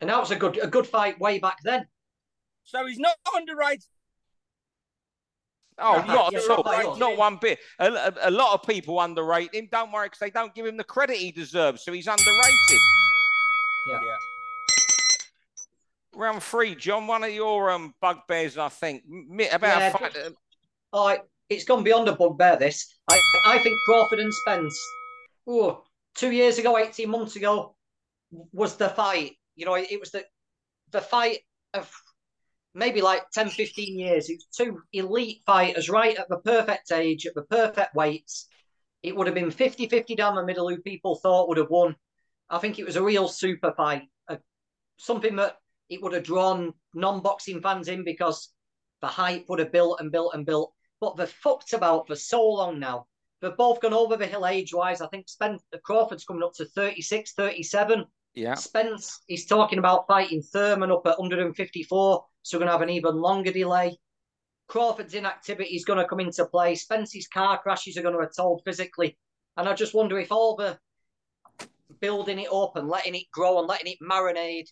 And 0.00 0.10
that 0.10 0.18
was 0.18 0.30
a 0.30 0.36
good 0.36 0.58
a 0.62 0.66
good 0.66 0.86
fight 0.86 1.20
way 1.20 1.38
back 1.38 1.58
then. 1.62 1.86
So 2.64 2.86
he's 2.86 2.98
not 2.98 3.16
underrated. 3.34 3.84
Oh, 5.80 6.02
not 6.06 6.34
at 6.34 6.48
all. 6.48 6.62
Right. 6.62 6.98
Not 6.98 7.16
one 7.16 7.36
bit. 7.36 7.58
A, 7.78 7.88
a, 7.88 8.14
a, 8.22 8.30
lot 8.30 8.54
of 8.54 8.66
people 8.66 9.00
underrate 9.00 9.54
him. 9.54 9.68
Don't 9.70 9.92
worry, 9.92 10.06
because 10.06 10.18
they 10.18 10.30
don't 10.30 10.54
give 10.54 10.66
him 10.66 10.76
the 10.76 10.84
credit 10.84 11.16
he 11.16 11.32
deserves. 11.32 11.84
So 11.84 11.92
he's 11.92 12.06
underrated. 12.06 12.80
Yeah. 13.88 14.00
yeah. 14.04 14.16
Round 16.14 16.42
three, 16.42 16.74
John. 16.74 17.06
One 17.06 17.24
of 17.24 17.30
your 17.30 17.70
um, 17.70 17.94
bugbears, 18.00 18.58
I 18.58 18.68
think, 18.68 19.04
about 19.52 19.62
yeah, 19.62 19.90
fight. 19.90 20.18
Oh, 20.92 21.16
it's 21.48 21.64
gone 21.64 21.82
beyond 21.84 22.08
a 22.08 22.14
bugbear. 22.14 22.56
This, 22.56 22.94
I, 23.08 23.20
I 23.46 23.58
think 23.58 23.76
Crawford 23.86 24.18
and 24.18 24.32
Spence. 24.32 24.78
Oh, 25.46 25.84
two 26.14 26.32
years 26.32 26.58
ago, 26.58 26.76
eighteen 26.78 27.10
months 27.10 27.36
ago, 27.36 27.76
was 28.52 28.76
the 28.76 28.88
fight. 28.88 29.32
You 29.54 29.66
know, 29.66 29.74
it 29.74 30.00
was 30.00 30.10
the 30.10 30.24
the 30.90 31.00
fight 31.00 31.40
of 31.74 31.90
maybe 32.74 33.02
like 33.02 33.30
10, 33.32 33.50
15 33.50 33.98
years. 33.98 34.28
It's 34.28 34.46
two 34.46 34.80
elite 34.92 35.42
fighters 35.44 35.88
right 35.88 36.16
at 36.16 36.28
the 36.28 36.38
perfect 36.38 36.92
age, 36.92 37.26
at 37.26 37.34
the 37.34 37.42
perfect 37.42 37.94
weights. 37.94 38.46
It 39.02 39.16
would 39.16 39.26
have 39.26 39.34
been 39.34 39.50
50 39.50 39.88
50 39.88 40.14
down 40.14 40.34
the 40.34 40.44
middle, 40.44 40.68
who 40.68 40.78
people 40.78 41.16
thought 41.16 41.48
would 41.48 41.58
have 41.58 41.70
won. 41.70 41.96
I 42.48 42.58
think 42.58 42.78
it 42.78 42.84
was 42.84 42.96
a 42.96 43.02
real 43.02 43.28
super 43.28 43.72
fight, 43.72 44.02
a, 44.28 44.38
something 44.98 45.36
that 45.36 45.56
it 45.88 46.02
would 46.02 46.12
have 46.12 46.24
drawn 46.24 46.74
non 46.94 47.20
boxing 47.20 47.60
fans 47.60 47.88
in 47.88 48.04
because 48.04 48.52
the 49.00 49.06
hype 49.06 49.46
would 49.48 49.58
have 49.58 49.72
built 49.72 50.00
and 50.00 50.12
built 50.12 50.34
and 50.34 50.44
built. 50.44 50.72
But 51.00 51.16
they're 51.16 51.26
fucked 51.26 51.72
about 51.72 52.06
for 52.06 52.14
so 52.14 52.46
long 52.46 52.78
now. 52.78 53.06
They've 53.40 53.56
both 53.56 53.80
gone 53.80 53.94
over 53.94 54.16
the 54.16 54.26
hill 54.26 54.46
age 54.46 54.74
wise. 54.74 55.00
I 55.00 55.06
think 55.08 55.28
Spence 55.28 55.62
Crawford's 55.82 56.24
coming 56.24 56.42
up 56.42 56.52
to 56.54 56.66
36, 56.66 57.32
37. 57.32 58.04
Yeah. 58.34 58.54
Spence 58.54 59.22
is 59.28 59.46
talking 59.46 59.78
about 59.78 60.06
fighting 60.06 60.42
Thurman 60.42 60.92
up 60.92 61.06
at 61.06 61.18
154, 61.18 62.24
so 62.42 62.56
we're 62.56 62.60
going 62.60 62.68
to 62.68 62.72
have 62.72 62.82
an 62.82 62.90
even 62.90 63.16
longer 63.16 63.52
delay. 63.52 63.98
Crawford's 64.68 65.14
inactivity 65.14 65.74
is 65.74 65.84
going 65.84 65.98
to 65.98 66.06
come 66.06 66.20
into 66.20 66.44
play. 66.46 66.74
Spence's 66.74 67.26
car 67.26 67.58
crashes 67.58 67.96
are 67.96 68.02
going 68.02 68.14
to 68.14 68.20
have 68.20 68.34
told 68.34 68.62
physically. 68.64 69.18
And 69.56 69.68
I 69.68 69.74
just 69.74 69.94
wonder 69.94 70.18
if 70.18 70.30
all 70.30 70.56
the 70.56 70.78
building 72.00 72.38
it 72.38 72.52
up 72.52 72.76
and 72.76 72.88
letting 72.88 73.14
it 73.14 73.30
grow 73.32 73.58
and 73.58 73.68
letting 73.68 73.92
it 73.92 73.98
marinate, 74.02 74.68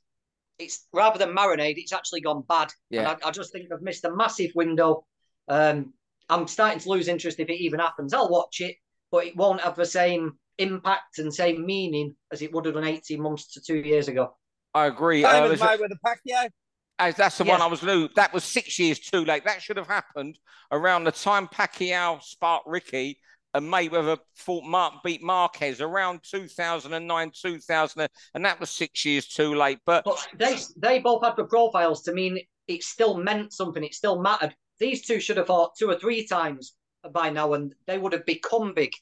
it's 0.58 0.86
rather 0.92 1.18
than 1.18 1.34
marinade, 1.34 1.74
it's 1.76 1.92
actually 1.92 2.20
gone 2.20 2.44
bad. 2.48 2.72
Yeah. 2.90 3.00
And 3.12 3.22
I, 3.24 3.28
I 3.28 3.30
just 3.30 3.52
think 3.52 3.70
I've 3.72 3.82
missed 3.82 4.04
a 4.04 4.14
massive 4.14 4.52
window. 4.54 5.04
Um, 5.48 5.92
I'm 6.28 6.46
starting 6.46 6.80
to 6.80 6.88
lose 6.88 7.08
interest 7.08 7.40
if 7.40 7.48
it 7.48 7.60
even 7.60 7.80
happens. 7.80 8.14
I'll 8.14 8.30
watch 8.30 8.60
it, 8.60 8.76
but 9.10 9.26
it 9.26 9.36
won't 9.36 9.60
have 9.62 9.76
the 9.76 9.86
same 9.86 10.38
impact 10.58 11.18
and 11.18 11.32
same 11.32 11.64
meaning 11.64 12.14
as 12.32 12.42
it 12.42 12.52
would 12.52 12.64
have 12.66 12.74
done 12.74 12.84
18 12.84 13.20
months 13.20 13.52
to 13.52 13.60
two 13.60 13.78
years 13.78 14.08
ago. 14.08 14.36
I 14.74 14.86
agree. 14.86 15.22
Same 15.22 15.44
uh, 15.44 15.46
as 15.46 15.60
with 15.80 15.90
the 15.90 15.98
Pacquiao. 16.04 16.50
As 16.98 17.14
that's 17.14 17.38
the 17.38 17.44
yes. 17.44 17.52
one 17.52 17.62
I 17.62 17.66
was 17.70 17.82
new. 17.82 18.08
That 18.16 18.32
was 18.32 18.44
six 18.44 18.78
years 18.78 18.98
too 18.98 19.24
late. 19.24 19.44
That 19.44 19.62
should 19.62 19.76
have 19.76 19.86
happened 19.86 20.38
around 20.72 21.04
the 21.04 21.12
time 21.12 21.46
Pacquiao 21.46 22.22
sparked 22.22 22.66
Ricky 22.66 23.20
and 23.54 23.72
Mayweather 23.72 24.18
fought 24.34 24.64
Mark 24.64 24.94
beat 25.04 25.22
Marquez 25.22 25.80
around 25.80 26.20
2009, 26.22 27.32
2000, 27.34 28.08
and 28.34 28.44
that 28.44 28.60
was 28.60 28.70
six 28.70 29.04
years 29.04 29.26
too 29.26 29.54
late. 29.54 29.78
But, 29.86 30.04
but 30.04 30.26
they 30.36 30.56
they 30.76 30.98
both 30.98 31.24
had 31.24 31.36
the 31.36 31.44
profiles 31.44 32.02
to 32.02 32.12
mean 32.12 32.38
it 32.66 32.82
still 32.82 33.16
meant 33.16 33.52
something. 33.52 33.82
It 33.82 33.94
still 33.94 34.20
mattered. 34.20 34.54
These 34.78 35.06
two 35.06 35.20
should 35.20 35.38
have 35.38 35.46
fought 35.46 35.76
two 35.76 35.88
or 35.88 35.98
three 35.98 36.26
times 36.26 36.74
by 37.12 37.30
now, 37.30 37.54
and 37.54 37.74
they 37.86 37.98
would 37.98 38.12
have 38.12 38.26
become 38.26 38.74
big. 38.74 38.92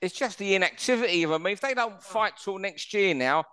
It's 0.00 0.14
just 0.14 0.38
the 0.38 0.54
inactivity 0.54 1.22
of 1.22 1.30
them. 1.30 1.46
If 1.46 1.60
they 1.60 1.72
don't 1.72 1.94
oh. 1.96 2.00
fight 2.00 2.34
till 2.36 2.58
next 2.58 2.92
year 2.92 3.14
now, 3.14 3.44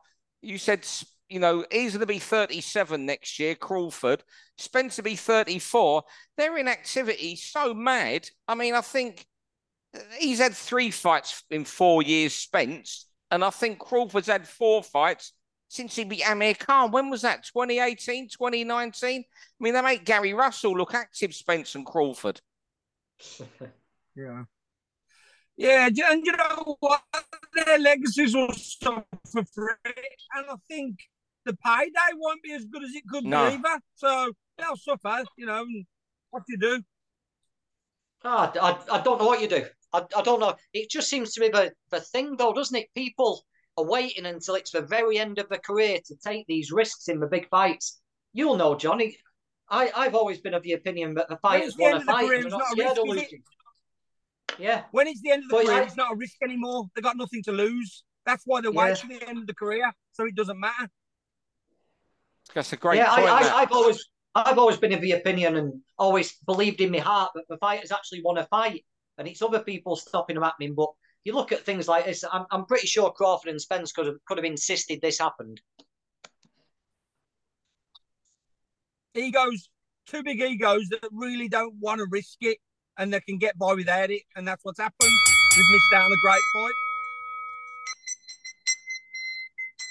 you 0.42 0.58
said, 0.58 0.86
you 1.32 1.40
know, 1.40 1.66
he's 1.72 1.94
going 1.94 2.02
to 2.02 2.06
be 2.06 2.20
37 2.20 3.06
next 3.06 3.40
year, 3.40 3.56
Crawford. 3.56 4.22
Spencer 4.58 5.02
be 5.02 5.16
34. 5.16 6.04
Their 6.36 6.58
inactivity 6.58 7.38
so 7.38 7.74
mad. 7.74 8.28
I 8.50 8.56
mean, 8.56 8.76
I 8.76 8.82
think 8.82 9.26
uh, 9.96 10.00
he's 10.20 10.40
had 10.40 10.54
three 10.54 10.92
fights 10.92 11.44
in 11.50 11.64
four 11.64 12.04
years, 12.04 12.34
Spence. 12.34 13.08
And 13.32 13.46
I 13.46 13.50
think 13.50 13.80
Crawford's 13.80 14.28
had 14.28 14.46
four 14.46 14.84
fights 14.84 15.32
since 15.70 15.96
he 15.96 16.04
beat 16.04 16.30
Amir 16.30 16.54
Khan. 16.54 16.92
When 16.92 17.10
was 17.10 17.22
that? 17.22 17.46
2018, 17.46 18.28
2019? 18.28 19.22
I 19.22 19.24
mean, 19.64 19.74
they 19.74 19.82
make 19.82 20.04
Gary 20.04 20.34
Russell 20.34 20.78
look 20.78 20.94
active, 20.94 21.34
Spence 21.34 21.76
and 21.76 21.86
Crawford. 21.86 22.42
yeah. 24.18 24.44
Yeah, 25.56 25.88
and 25.88 26.26
you 26.26 26.34
know 26.34 26.76
what? 26.82 27.04
Their 27.54 27.80
legacies 27.80 28.36
will 28.36 28.52
suffer 28.52 29.06
for 29.54 29.80
it. 29.86 30.22
And 30.36 30.48
I 30.50 30.56
think 30.68 31.00
the 31.46 31.56
payday 31.66 32.16
won't 32.16 32.44
be 32.44 32.54
as 32.54 32.66
good 32.66 32.84
as 32.84 32.92
it 32.94 33.04
could 33.10 33.24
no. 33.24 33.50
be 33.50 33.56
either. 33.56 33.80
So 33.96 34.32
they'll 34.58 34.78
suffer, 34.78 35.24
you 35.38 35.46
know. 35.46 35.66
What 36.30 36.44
do 36.48 36.54
you 36.54 36.60
do? 36.60 36.84
Oh, 38.24 38.52
I, 38.62 38.78
I 38.98 39.02
don't 39.02 39.20
know 39.20 39.26
what 39.26 39.42
you 39.42 39.48
do. 39.48 39.66
I, 39.94 40.04
I 40.16 40.22
don't 40.22 40.40
know. 40.40 40.56
It 40.74 40.90
just 40.90 41.10
seems 41.10 41.34
to 41.34 41.42
be 41.42 41.50
the, 41.50 41.72
the 41.90 42.00
thing, 42.00 42.36
though, 42.38 42.54
doesn't 42.54 42.78
it? 42.78 42.88
People 42.96 43.44
are 43.78 43.86
waiting 43.86 44.26
until 44.26 44.56
it's 44.56 44.72
the 44.72 44.82
very 44.82 45.18
end 45.18 45.40
of 45.40 45.50
the 45.50 45.58
career 45.58 46.00
to 46.06 46.16
take 46.26 46.46
these 46.48 46.72
risks 46.72 47.08
in 47.08 47.20
the 47.20 47.28
big 47.28 47.50
fights. 47.50 48.00
You'll 48.34 48.58
know, 48.58 48.76
Johnny. 48.76 49.18
I, 49.70 49.92
I've 49.96 50.16
always 50.16 50.40
been 50.40 50.54
of 50.54 50.64
the 50.64 50.74
opinion 50.74 51.16
that 51.16 51.30
the 51.30 51.38
fighters 51.38 51.76
want 51.78 52.00
to 52.00 52.06
fight. 52.06 52.28
Career, 52.28 52.48
not 52.48 52.68
scared 52.72 52.98
of 52.98 53.08
losing. 53.08 53.42
Yeah. 54.60 54.84
When 54.92 55.08
it's 55.08 55.22
the 55.22 55.32
end 55.32 55.44
of 55.44 55.50
the 55.50 55.56
but 55.56 55.66
career, 55.66 55.82
I, 55.82 55.84
it's 55.84 55.98
not 55.98 56.14
a 56.14 56.16
risk 56.16 56.36
anymore. 56.44 56.86
They've 56.94 57.04
got 57.04 57.18
nothing 57.18 57.42
to 57.44 57.52
lose. 57.52 58.04
That's 58.26 58.44
why 58.46 58.62
they're 58.62 58.72
yeah. 58.72 58.86
waiting 58.86 59.10
to 59.10 59.20
the 59.20 59.28
end 59.28 59.40
of 59.40 59.48
the 59.48 59.56
career, 59.56 59.92
so 60.12 60.26
it 60.26 60.36
doesn't 60.36 60.60
matter. 60.60 60.90
That's 62.54 62.74
a 62.74 62.78
great 62.78 62.98
yeah, 62.98 63.16
point. 63.16 63.30
I, 63.30 63.62
have 63.62 63.72
always 63.72 64.10
I've 64.36 64.58
always 64.58 64.78
been 64.78 64.94
of 64.94 65.02
the 65.02 65.14
opinion 65.14 65.58
and 65.58 65.82
always 65.98 66.38
believed 66.46 66.82
in 66.82 66.92
my 66.92 67.00
heart 67.00 67.32
that 67.36 67.48
the 67.50 67.58
fighters 67.58 67.92
actually 67.92 68.22
want 68.24 68.38
to 68.38 68.46
fight, 68.46 68.86
and 69.18 69.28
it's 69.28 69.42
other 69.42 69.60
people 69.60 69.96
stopping 69.96 70.36
them 70.36 70.44
happening. 70.44 70.74
But 70.74 70.90
you 71.24 71.34
look 71.34 71.52
at 71.52 71.66
things 71.66 71.88
like 71.88 72.06
this, 72.06 72.24
I'm, 72.30 72.46
I'm 72.52 72.66
pretty 72.66 72.88
sure 72.88 73.12
Crawford 73.12 73.50
and 73.50 73.62
Spence 73.62 73.92
could 73.92 74.08
have 74.08 74.18
could 74.28 74.38
have 74.38 74.46
insisted 74.46 75.00
this 75.02 75.20
happened. 75.20 75.62
Egos, 79.14 79.70
two 80.08 80.24
big 80.24 80.42
egos 80.42 80.88
that 80.90 81.08
really 81.12 81.50
don't 81.50 81.76
want 81.80 82.00
to 82.00 82.08
risk 82.10 82.38
it 82.42 82.58
and 82.98 83.14
they 83.14 83.20
can 83.20 83.38
get 83.38 83.58
by 83.58 83.74
without 83.74 84.10
it. 84.10 84.24
And 84.36 84.48
that's 84.48 84.64
what's 84.64 84.80
happened. 84.80 85.12
We've 85.58 85.66
missed 85.72 85.94
out 85.94 86.06
on 86.06 86.12
a 86.12 86.22
great 86.24 86.42
fight. 86.54 86.91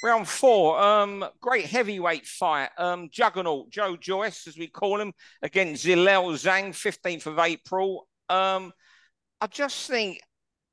Round 0.03 0.27
four, 0.27 0.81
um, 0.81 1.27
great 1.43 1.67
heavyweight 1.67 2.27
fight. 2.27 2.71
Um, 2.79 3.11
Juggernaut, 3.13 3.69
Joe 3.69 3.97
Joyce, 3.97 4.47
as 4.47 4.57
we 4.57 4.67
call 4.67 4.99
him, 4.99 5.13
against 5.43 5.85
Zhilei 5.85 6.25
Zhang, 6.43 6.71
15th 6.71 7.27
of 7.27 7.39
April. 7.39 8.09
Um, 8.31 8.73
I 9.43 9.47
just 9.47 9.89
think, 9.89 10.21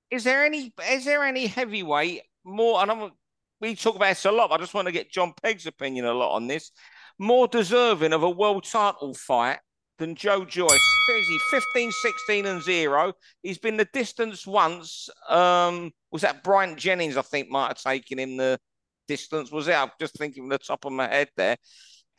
is 0.10 0.24
there 0.24 0.46
any 0.46 0.74
is 0.90 1.04
there 1.04 1.26
any 1.26 1.48
heavyweight 1.48 2.22
more? 2.46 2.82
And 2.82 2.90
I'm, 2.90 3.12
we 3.60 3.76
talk 3.76 3.98
about 3.98 4.10
this 4.10 4.24
a 4.26 4.32
lot. 4.32 4.52
I 4.52 4.58
just 4.58 4.74
want 4.74 4.86
to 4.88 4.94
get 4.94 5.12
John 5.12 5.34
Pegg's 5.44 5.68
opinion 5.68 6.06
a 6.06 6.14
lot 6.14 6.34
on 6.34 6.48
this. 6.48 6.72
More 7.20 7.50
deserving 7.50 8.14
of 8.14 8.24
a 8.24 8.30
world 8.30 8.64
title 8.64 9.14
fight 9.14 9.60
than 9.98 10.16
Joe 10.16 10.46
Joyce. 10.46 10.80
He 11.08 11.40
15, 11.50 11.92
16, 11.92 12.46
and 12.46 12.62
zero. 12.62 13.14
He's 13.42 13.58
been 13.58 13.78
the 13.78 13.88
distance 13.94 14.46
once. 14.46 15.10
Um, 15.30 15.92
was 16.12 16.22
that 16.22 16.44
Bryant 16.44 16.78
Jennings? 16.78 17.18
I 17.18 17.22
think 17.22 17.50
might 17.50 17.70
have 17.70 17.82
taken 17.82 18.20
him 18.20 18.38
the 18.38 18.60
distance. 19.08 19.52
Was 19.52 19.68
it? 19.68 19.76
I'm 19.76 19.92
just 20.00 20.18
thinking 20.18 20.44
from 20.44 20.50
the 20.50 20.58
top 20.58 20.86
of 20.86 20.92
my 20.92 21.08
head 21.08 21.30
there. 21.36 21.58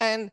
And 0.00 0.30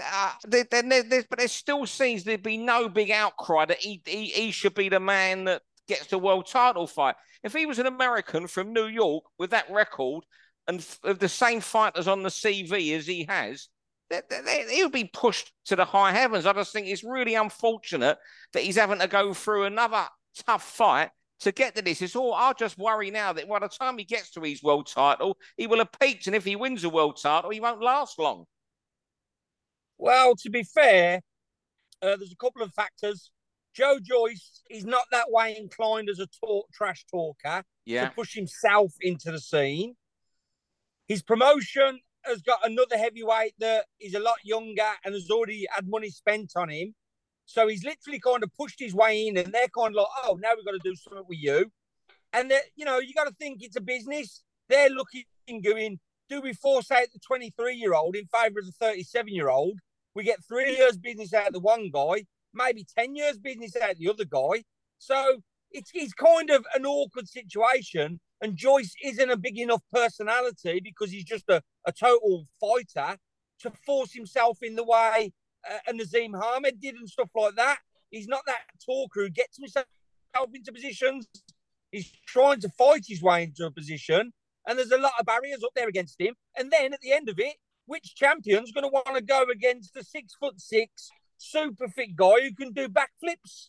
uh, 0.00 0.32
there, 0.44 0.66
there, 0.70 0.82
there, 1.02 1.24
but 1.28 1.38
there 1.38 1.48
still 1.48 1.86
seems 1.86 2.24
to 2.24 2.38
be 2.38 2.56
no 2.56 2.88
big 2.88 3.10
outcry 3.10 3.66
that 3.66 3.78
he, 3.78 4.02
he, 4.06 4.26
he 4.26 4.50
should 4.50 4.74
be 4.74 4.88
the 4.88 5.00
man 5.00 5.44
that 5.44 5.62
gets 5.88 6.06
the 6.06 6.18
world 6.18 6.46
title 6.46 6.86
fight. 6.86 7.14
If 7.42 7.52
he 7.52 7.66
was 7.66 7.78
an 7.78 7.86
American 7.86 8.46
from 8.46 8.72
New 8.72 8.86
York 8.86 9.24
with 9.38 9.50
that 9.50 9.70
record 9.70 10.24
and 10.68 10.78
f- 10.78 11.18
the 11.18 11.28
same 11.28 11.60
fighters 11.60 12.08
on 12.08 12.22
the 12.22 12.28
CV 12.28 12.96
as 12.96 13.06
he 13.06 13.26
has, 13.28 13.68
he 14.10 14.82
would 14.82 14.92
be 14.92 15.10
pushed 15.12 15.52
to 15.66 15.76
the 15.76 15.84
high 15.84 16.12
heavens. 16.12 16.46
I 16.46 16.52
just 16.52 16.72
think 16.72 16.86
it's 16.86 17.04
really 17.04 17.34
unfortunate 17.34 18.18
that 18.52 18.62
he's 18.62 18.76
having 18.76 18.98
to 19.00 19.08
go 19.08 19.34
through 19.34 19.64
another 19.64 20.06
tough 20.46 20.62
fight 20.62 21.10
to 21.42 21.52
get 21.52 21.74
to 21.76 21.82
this. 21.82 22.02
It's 22.02 22.16
all. 22.16 22.34
I 22.34 22.52
just 22.52 22.78
worry 22.78 23.10
now 23.10 23.32
that 23.32 23.48
by 23.48 23.58
the 23.58 23.68
time 23.68 23.98
he 23.98 24.04
gets 24.04 24.30
to 24.32 24.40
his 24.40 24.62
world 24.62 24.86
title, 24.86 25.36
he 25.56 25.66
will 25.66 25.78
have 25.78 25.92
peaked, 26.00 26.26
and 26.26 26.36
if 26.36 26.44
he 26.44 26.56
wins 26.56 26.84
a 26.84 26.88
world 26.88 27.18
title, 27.22 27.50
he 27.50 27.60
won't 27.60 27.82
last 27.82 28.18
long. 28.18 28.44
Well, 29.98 30.34
to 30.36 30.50
be 30.50 30.62
fair, 30.64 31.20
uh, 32.00 32.16
there's 32.16 32.32
a 32.32 32.36
couple 32.36 32.62
of 32.62 32.72
factors. 32.74 33.30
Joe 33.74 33.98
Joyce 34.02 34.62
is 34.70 34.84
not 34.84 35.04
that 35.12 35.30
way 35.30 35.56
inclined 35.56 36.08
as 36.10 36.18
a 36.18 36.26
talk 36.44 36.66
trash 36.74 37.04
talker 37.10 37.64
Yeah. 37.84 38.08
to 38.08 38.14
push 38.14 38.34
himself 38.34 38.92
into 39.00 39.30
the 39.30 39.40
scene. 39.40 39.96
His 41.08 41.22
promotion 41.22 42.00
has 42.24 42.42
got 42.42 42.64
another 42.64 42.98
heavyweight 42.98 43.54
that 43.58 43.86
is 44.00 44.14
a 44.14 44.20
lot 44.20 44.36
younger 44.44 44.90
and 45.04 45.14
has 45.14 45.30
already 45.30 45.66
had 45.70 45.88
money 45.88 46.10
spent 46.10 46.52
on 46.56 46.68
him. 46.68 46.94
So 47.46 47.68
he's 47.68 47.84
literally 47.84 48.20
kind 48.20 48.42
of 48.42 48.50
pushed 48.58 48.80
his 48.80 48.94
way 48.94 49.26
in, 49.26 49.36
and 49.36 49.52
they're 49.52 49.68
kind 49.68 49.88
of 49.88 49.94
like, 49.94 50.06
"Oh, 50.24 50.38
now 50.40 50.52
we've 50.56 50.64
got 50.64 50.72
to 50.72 50.78
do 50.82 50.94
something 50.94 51.24
with 51.28 51.38
you." 51.40 51.70
And 52.32 52.50
that 52.50 52.62
you 52.76 52.84
know, 52.84 52.98
you 52.98 53.12
got 53.14 53.28
to 53.28 53.34
think 53.34 53.58
it's 53.62 53.76
a 53.76 53.80
business. 53.80 54.42
They're 54.68 54.88
looking, 54.88 55.24
going, 55.62 55.98
do 56.28 56.40
we 56.40 56.54
force 56.54 56.90
out 56.90 57.08
the 57.12 57.18
23 57.18 57.74
year 57.74 57.94
old 57.94 58.16
in 58.16 58.26
favour 58.26 58.60
of 58.60 58.66
the 58.66 58.72
37 58.72 59.28
year 59.28 59.48
old? 59.48 59.78
We 60.14 60.24
get 60.24 60.44
three 60.44 60.76
years 60.76 60.96
business 60.96 61.34
out 61.34 61.48
of 61.48 61.52
the 61.52 61.60
one 61.60 61.90
guy, 61.92 62.24
maybe 62.54 62.86
10 62.96 63.16
years 63.16 63.38
business 63.38 63.76
out 63.76 63.92
of 63.92 63.98
the 63.98 64.08
other 64.08 64.24
guy. 64.24 64.64
So 64.98 65.42
it's, 65.70 65.90
it's 65.94 66.12
kind 66.12 66.50
of 66.50 66.64
an 66.74 66.86
awkward 66.86 67.28
situation. 67.28 68.20
And 68.40 68.56
Joyce 68.56 68.94
isn't 69.02 69.30
a 69.30 69.36
big 69.36 69.58
enough 69.58 69.82
personality 69.92 70.80
because 70.82 71.10
he's 71.10 71.24
just 71.24 71.48
a, 71.48 71.62
a 71.86 71.92
total 71.92 72.44
fighter 72.60 73.16
to 73.60 73.70
force 73.86 74.12
himself 74.12 74.58
in 74.62 74.74
the 74.74 74.84
way 74.84 75.32
uh, 75.70 75.78
and 75.86 76.00
Naseem 76.00 76.40
Hamed 76.40 76.80
did 76.80 76.94
and 76.94 77.08
stuff 77.08 77.30
like 77.34 77.54
that. 77.56 77.78
He's 78.10 78.28
not 78.28 78.42
that 78.46 78.60
talker 78.84 79.22
who 79.22 79.30
gets 79.30 79.56
himself 79.58 79.86
into 80.52 80.72
positions. 80.72 81.26
He's 81.90 82.10
trying 82.26 82.60
to 82.60 82.68
fight 82.70 83.04
his 83.06 83.22
way 83.22 83.44
into 83.44 83.66
a 83.66 83.70
position, 83.70 84.32
and 84.66 84.78
there's 84.78 84.92
a 84.92 84.98
lot 84.98 85.12
of 85.18 85.26
barriers 85.26 85.62
up 85.64 85.72
there 85.74 85.88
against 85.88 86.20
him. 86.20 86.34
And 86.56 86.70
then 86.70 86.92
at 86.92 87.00
the 87.00 87.12
end 87.12 87.28
of 87.28 87.38
it, 87.38 87.56
which 87.86 88.14
champion's 88.14 88.72
going 88.72 88.84
to 88.84 88.88
want 88.88 89.14
to 89.16 89.22
go 89.22 89.44
against 89.50 89.92
the 89.94 90.04
six 90.04 90.34
foot 90.38 90.60
six 90.60 91.10
super 91.38 91.88
fit 91.88 92.14
guy 92.16 92.40
who 92.42 92.54
can 92.54 92.72
do 92.72 92.88
backflips? 92.88 93.68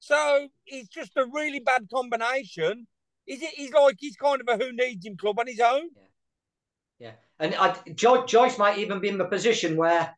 So 0.00 0.48
it's 0.66 0.88
just 0.88 1.12
a 1.16 1.24
really 1.32 1.60
bad 1.60 1.88
combination. 1.92 2.86
Is 3.26 3.40
it? 3.42 3.54
He's 3.54 3.72
like 3.72 3.96
he's 3.98 4.16
kind 4.16 4.40
of 4.40 4.48
a 4.48 4.62
who 4.62 4.72
needs 4.72 5.06
him 5.06 5.16
club 5.16 5.38
on 5.38 5.46
his 5.46 5.60
own. 5.60 5.88
Yeah, 5.96 7.08
yeah. 7.08 7.12
and 7.38 7.54
I, 7.54 7.74
jo- 7.94 8.26
Joyce 8.26 8.58
might 8.58 8.78
even 8.78 9.00
be 9.00 9.08
in 9.08 9.16
the 9.16 9.24
position 9.24 9.76
where, 9.76 10.14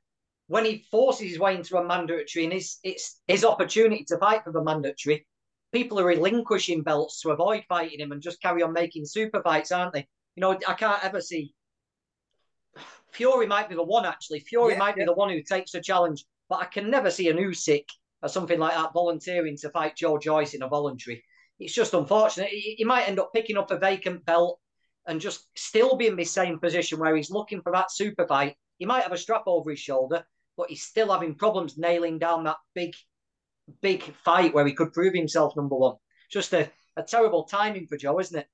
when 0.49 0.65
he 0.65 0.87
forces 0.91 1.31
his 1.31 1.39
way 1.39 1.55
into 1.57 1.77
a 1.77 1.85
mandatory 1.85 2.45
and 2.45 2.53
it's 2.53 2.79
it's 2.85 3.21
his 3.27 3.45
opportunity 3.45 4.05
to 4.05 4.19
fight 4.19 4.45
for 4.45 4.53
the 4.53 4.63
mandatory, 4.63 5.27
people 5.73 5.99
are 5.99 6.07
relinquishing 6.07 6.83
belts 6.83 7.21
to 7.21 7.31
avoid 7.31 7.65
fighting 7.69 8.01
him 8.01 8.13
and 8.13 8.23
just 8.23 8.41
carry 8.41 8.63
on 8.63 8.73
making 8.73 9.05
super 9.05 9.43
fights, 9.43 9.73
aren't 9.73 9.93
they? 9.93 10.07
You 10.37 10.43
know, 10.43 10.59
I 10.67 10.75
can't 10.75 11.05
ever 11.05 11.21
see. 11.21 11.55
Fury 13.13 13.47
might 13.47 13.69
be 13.69 13.75
the 13.75 13.83
one 13.83 14.05
actually. 14.05 14.41
Fury 14.41 14.75
Yeah, 14.75 14.79
might 14.79 14.97
be 14.97 15.05
the 15.05 15.13
one 15.13 15.31
who 15.31 15.43
takes 15.43 15.73
the 15.73 15.81
challenge, 15.81 16.25
but 16.49 16.61
I 16.61 16.67
can 16.67 16.91
never 16.91 17.11
see 17.11 17.29
an 17.29 17.39
Usyk 17.39 17.87
or 18.23 18.29
something 18.29 18.59
like 18.59 18.75
that 18.75 18.93
volunteering 18.93 19.57
to 19.59 19.71
fight 19.71 19.97
Joe 19.97 20.19
Joyce 20.19 20.55
in 20.55 20.63
a 20.63 20.69
voluntary. 20.69 21.25
It's 21.59 21.75
just 21.75 21.95
unfortunate. 21.95 22.49
He, 22.49 22.75
he 22.79 22.85
might 22.85 23.09
end 23.09 23.19
up 23.19 23.33
picking 23.35 23.57
up 23.57 23.71
a 23.71 23.79
vacant 23.79 24.25
belt 24.27 24.61
and 25.07 25.21
just 25.21 25.47
still 25.57 25.97
be 25.97 26.07
in 26.07 26.17
the 26.17 26.25
same 26.25 26.59
position 26.59 26.99
where 26.99 27.17
he's 27.17 27.31
looking 27.31 27.63
for 27.63 27.73
that 27.73 27.91
super 27.91 28.27
fight. 28.27 28.57
He 28.79 28.87
might 28.87 29.05
have 29.05 29.13
a 29.13 29.19
strap 29.19 29.45
over 29.47 29.71
his 29.71 29.81
shoulder, 29.81 30.27
but 30.57 30.71
he's 30.71 30.83
still 30.83 31.13
having 31.13 31.35
problems 31.35 31.77
nailing 31.77 32.19
down 32.19 32.45
that 32.45 32.57
big, 32.75 32.95
big 33.83 34.03
fight 34.25 34.55
where 34.55 34.67
he 34.67 34.73
could 34.73 34.93
prove 34.93 35.15
himself 35.15 35.55
number 35.57 35.77
one. 35.77 35.97
Just 36.31 36.53
a, 36.53 36.71
a 36.97 37.03
terrible 37.03 37.45
timing 37.45 37.87
for 37.87 37.97
Joe, 37.97 38.19
isn't 38.21 38.39
it? 38.39 38.49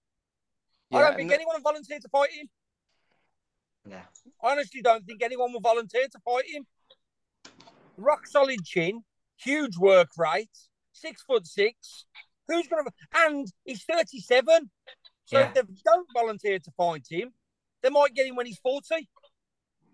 I 0.92 1.00
don't 1.00 1.16
think 1.16 1.30
and- 1.30 1.40
anyone 1.40 1.56
will 1.56 1.62
volunteer 1.72 1.98
to 2.00 2.08
fight 2.08 2.30
him. 2.32 2.48
Yeah. 3.88 4.02
I 4.42 4.52
honestly 4.52 4.82
don't 4.82 5.04
think 5.04 5.22
anyone 5.22 5.52
will 5.52 5.60
volunteer 5.60 6.06
to 6.10 6.18
fight 6.24 6.44
him. 6.46 6.66
Rock 7.96 8.26
solid 8.26 8.64
chin, 8.64 9.02
huge 9.36 9.76
work 9.76 10.10
rate, 10.16 10.50
six 10.92 11.22
foot 11.22 11.46
six. 11.46 12.04
Who's 12.48 12.68
going 12.68 12.84
to? 12.84 12.90
And 13.14 13.46
he's 13.64 13.84
thirty-seven. 13.84 14.70
So 15.24 15.38
Yeah. 15.38 15.48
if 15.48 15.54
they 15.54 15.62
don't 15.84 16.06
volunteer 16.14 16.58
to 16.58 16.70
fight 16.76 17.06
him, 17.10 17.32
they 17.82 17.90
might 17.90 18.14
get 18.14 18.26
him 18.26 18.36
when 18.36 18.46
he's 18.46 18.58
forty. 18.58 19.08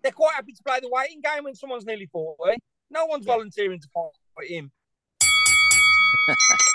They're 0.01 0.11
quite 0.11 0.35
happy 0.35 0.53
to 0.53 0.63
play 0.63 0.79
the 0.81 0.89
waiting 0.89 1.21
game 1.21 1.43
when 1.43 1.55
someone's 1.55 1.85
nearly 1.85 2.07
forty. 2.11 2.57
No 2.89 3.05
one's 3.05 3.25
volunteering 3.25 3.79
to 3.79 3.87
fight 3.93 4.49
him. 4.49 4.71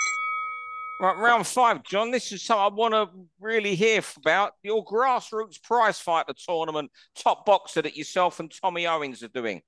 Right, 0.97 1.17
round 1.17 1.45
five, 1.45 1.83
John. 1.83 2.09
This 2.09 2.31
is 2.31 2.41
something 2.41 2.71
I 2.71 2.73
want 2.73 2.93
to 2.93 3.09
really 3.41 3.75
hear 3.75 4.01
about. 4.15 4.53
Your 4.63 4.85
grassroots 4.85 5.61
prize 5.61 5.99
fighter 5.99 6.33
tournament, 6.47 6.89
top 7.15 7.45
boxer 7.45 7.81
that 7.81 7.97
yourself 7.97 8.39
and 8.39 8.49
Tommy 8.49 8.87
Owens 8.87 9.21
are 9.21 9.27
doing. 9.27 9.61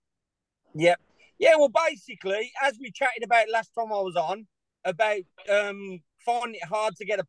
Yep. 0.75 1.01
Yeah, 1.37 1.55
well, 1.57 1.69
basically, 1.69 2.51
as 2.63 2.77
we 2.79 2.91
chatted 2.91 3.23
about 3.23 3.49
last 3.51 3.71
time 3.77 3.91
I 3.91 3.99
was 3.99 4.15
on, 4.15 4.47
about 4.85 5.19
um, 5.51 5.99
finding 6.25 6.55
it 6.55 6.67
hard 6.67 6.95
to 6.95 7.05
get 7.05 7.19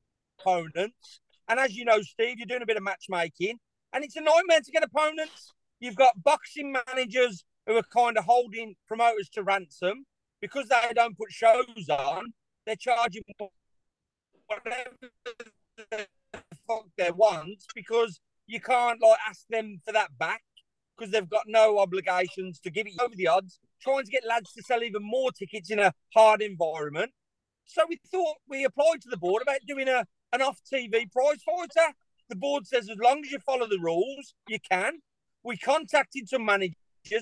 opponents. 0.40 1.20
And 1.48 1.58
as 1.58 1.74
you 1.74 1.84
know, 1.84 2.00
Steve, 2.00 2.38
you're 2.38 2.46
doing 2.46 2.62
a 2.62 2.66
bit 2.66 2.76
of 2.76 2.84
matchmaking, 2.84 3.58
and 3.92 4.04
it's 4.04 4.16
a 4.16 4.20
nightmare 4.20 4.60
to 4.60 4.70
get 4.70 4.84
opponents. 4.84 5.54
You've 5.80 5.96
got 5.96 6.22
boxing 6.22 6.72
managers 6.72 7.44
who 7.66 7.76
are 7.76 7.82
kind 7.82 8.16
of 8.18 8.24
holding 8.24 8.74
promoters 8.86 9.28
to 9.30 9.42
ransom 9.42 10.06
because 10.40 10.68
they 10.68 10.92
don't 10.94 11.16
put 11.16 11.30
shows 11.30 11.88
on. 11.88 12.32
They're 12.66 12.76
charging 12.76 13.22
whatever 14.46 14.90
the 15.90 16.06
fuck 16.66 16.86
they 16.96 17.10
want 17.10 17.64
because 17.74 18.20
you 18.46 18.60
can't 18.60 19.00
like 19.00 19.18
ask 19.28 19.46
them 19.48 19.78
for 19.84 19.92
that 19.92 20.18
back 20.18 20.42
because 20.96 21.12
they've 21.12 21.28
got 21.28 21.44
no 21.46 21.78
obligations 21.78 22.58
to 22.60 22.70
give 22.70 22.86
it 22.86 23.00
over 23.00 23.14
the 23.14 23.28
odds, 23.28 23.60
trying 23.80 24.04
to 24.04 24.10
get 24.10 24.26
lads 24.26 24.52
to 24.52 24.62
sell 24.62 24.82
even 24.82 25.02
more 25.02 25.30
tickets 25.30 25.70
in 25.70 25.78
a 25.78 25.92
hard 26.14 26.42
environment. 26.42 27.12
So 27.66 27.82
we 27.88 28.00
thought 28.10 28.36
we 28.48 28.64
applied 28.64 29.02
to 29.02 29.10
the 29.10 29.16
board 29.16 29.42
about 29.42 29.58
doing 29.66 29.88
a 29.88 30.06
an 30.32 30.42
off 30.42 30.60
TV 30.70 31.10
prize 31.10 31.42
fighter. 31.44 31.94
The 32.28 32.36
board 32.36 32.66
says 32.66 32.88
as 32.90 32.98
long 32.98 33.22
as 33.24 33.30
you 33.30 33.38
follow 33.38 33.66
the 33.66 33.78
rules, 33.78 34.34
you 34.46 34.58
can. 34.70 35.00
We 35.42 35.56
contacted 35.56 36.28
some 36.28 36.44
managers. 36.44 36.74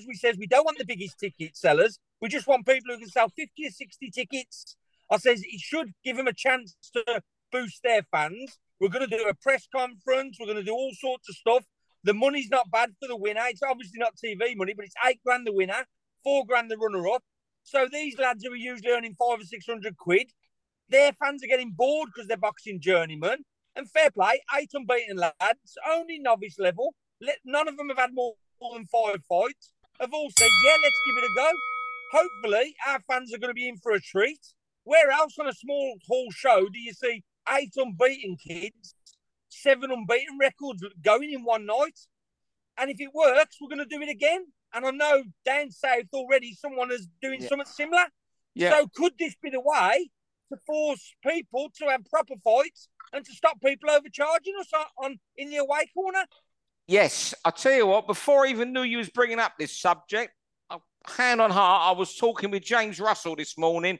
We 0.07 0.15
says 0.15 0.37
we 0.37 0.47
don't 0.47 0.65
want 0.65 0.77
the 0.77 0.85
biggest 0.85 1.19
ticket 1.19 1.55
sellers. 1.55 1.99
We 2.21 2.29
just 2.29 2.47
want 2.47 2.65
people 2.65 2.93
who 2.93 2.99
can 2.99 3.09
sell 3.09 3.29
50 3.29 3.67
or 3.67 3.69
60 3.69 4.11
tickets. 4.11 4.75
I 5.09 5.17
says 5.17 5.41
it 5.43 5.59
should 5.59 5.93
give 6.03 6.17
them 6.17 6.27
a 6.27 6.33
chance 6.33 6.75
to 6.93 7.21
boost 7.51 7.81
their 7.83 8.01
fans. 8.11 8.57
We're 8.79 8.89
going 8.89 9.07
to 9.07 9.17
do 9.17 9.25
a 9.27 9.33
press 9.33 9.67
conference. 9.73 10.37
We're 10.39 10.47
going 10.47 10.57
to 10.57 10.63
do 10.63 10.73
all 10.73 10.91
sorts 10.99 11.29
of 11.29 11.35
stuff. 11.35 11.63
The 12.03 12.13
money's 12.13 12.49
not 12.49 12.69
bad 12.71 12.91
for 13.01 13.07
the 13.07 13.17
winner. 13.17 13.41
It's 13.45 13.63
obviously 13.63 13.99
not 13.99 14.13
TV 14.15 14.55
money, 14.55 14.73
but 14.75 14.85
it's 14.85 14.95
eight 15.07 15.19
grand 15.25 15.47
the 15.47 15.53
winner, 15.53 15.85
four 16.23 16.45
grand 16.45 16.69
the 16.69 16.77
runner 16.77 17.07
up. 17.07 17.23
So 17.63 17.87
these 17.91 18.17
lads 18.17 18.45
who 18.45 18.53
are 18.53 18.55
usually 18.55 18.91
earning 18.91 19.15
five 19.15 19.39
or 19.39 19.43
six 19.43 19.65
hundred 19.65 19.97
quid, 19.97 20.31
their 20.89 21.11
fans 21.13 21.43
are 21.43 21.47
getting 21.47 21.71
bored 21.71 22.09
because 22.13 22.27
they're 22.27 22.37
boxing 22.37 22.79
journeymen. 22.79 23.43
And 23.75 23.89
fair 23.89 24.09
play, 24.09 24.41
eight 24.57 24.71
unbeaten 24.73 25.17
lads, 25.17 25.77
only 25.87 26.17
novice 26.19 26.57
level. 26.57 26.95
Let, 27.21 27.37
none 27.45 27.67
of 27.67 27.77
them 27.77 27.89
have 27.89 27.97
had 27.97 28.13
more, 28.13 28.33
more 28.61 28.73
than 28.75 28.85
five 28.85 29.23
fights. 29.27 29.73
Have 29.99 30.13
all 30.13 30.29
said, 30.37 30.49
yeah, 30.65 30.75
let's 30.83 30.99
give 31.07 31.23
it 31.23 31.31
a 31.31 31.33
go. 31.35 31.51
Hopefully, 32.11 32.75
our 32.87 32.99
fans 33.01 33.33
are 33.33 33.39
going 33.39 33.49
to 33.49 33.55
be 33.55 33.67
in 33.67 33.77
for 33.77 33.91
a 33.91 33.99
treat. 33.99 34.39
Where 34.83 35.09
else 35.11 35.37
on 35.39 35.47
a 35.47 35.53
small 35.53 35.97
hall 36.07 36.27
show 36.31 36.67
do 36.71 36.79
you 36.79 36.93
see 36.93 37.23
eight 37.57 37.73
unbeaten 37.75 38.37
kids, 38.37 38.95
seven 39.49 39.91
unbeaten 39.91 40.37
records 40.39 40.83
going 41.03 41.33
in 41.33 41.43
one 41.43 41.65
night? 41.65 41.99
And 42.77 42.89
if 42.91 43.01
it 43.01 43.09
works, 43.13 43.57
we're 43.59 43.69
going 43.75 43.87
to 43.87 43.97
do 43.97 44.01
it 44.01 44.09
again. 44.09 44.45
And 44.73 44.85
I 44.85 44.91
know 44.91 45.23
down 45.45 45.71
south 45.71 46.05
already 46.13 46.53
someone 46.53 46.91
is 46.91 47.07
doing 47.21 47.41
Yeah. 47.41 47.49
something 47.49 47.65
similar. 47.65 48.05
Yeah. 48.53 48.71
So 48.71 48.87
could 48.95 49.13
this 49.17 49.35
be 49.41 49.49
the 49.49 49.59
way 49.59 50.09
to 50.49 50.57
force 50.65 51.15
people 51.25 51.69
to 51.79 51.85
have 51.89 52.05
proper 52.05 52.35
fights 52.43 52.89
and 53.11 53.25
to 53.25 53.33
stop 53.33 53.59
people 53.61 53.89
overcharging 53.89 54.53
us 54.59 54.71
on, 54.73 54.85
on 55.05 55.19
in 55.35 55.49
the 55.49 55.57
away 55.57 55.89
corner? 55.93 56.25
Yes, 56.87 57.33
I 57.43 57.51
tell 57.51 57.73
you 57.73 57.85
what. 57.85 58.07
Before 58.07 58.45
I 58.45 58.49
even 58.49 58.71
knew 58.71 58.81
you 58.81 58.97
was 58.97 59.09
bringing 59.09 59.39
up 59.39 59.53
this 59.59 59.77
subject, 59.77 60.31
hand 61.05 61.41
on 61.41 61.51
heart, 61.51 61.95
I 61.95 61.99
was 61.99 62.15
talking 62.15 62.49
with 62.51 62.63
James 62.63 62.99
Russell 62.99 63.35
this 63.35 63.57
morning, 63.57 63.99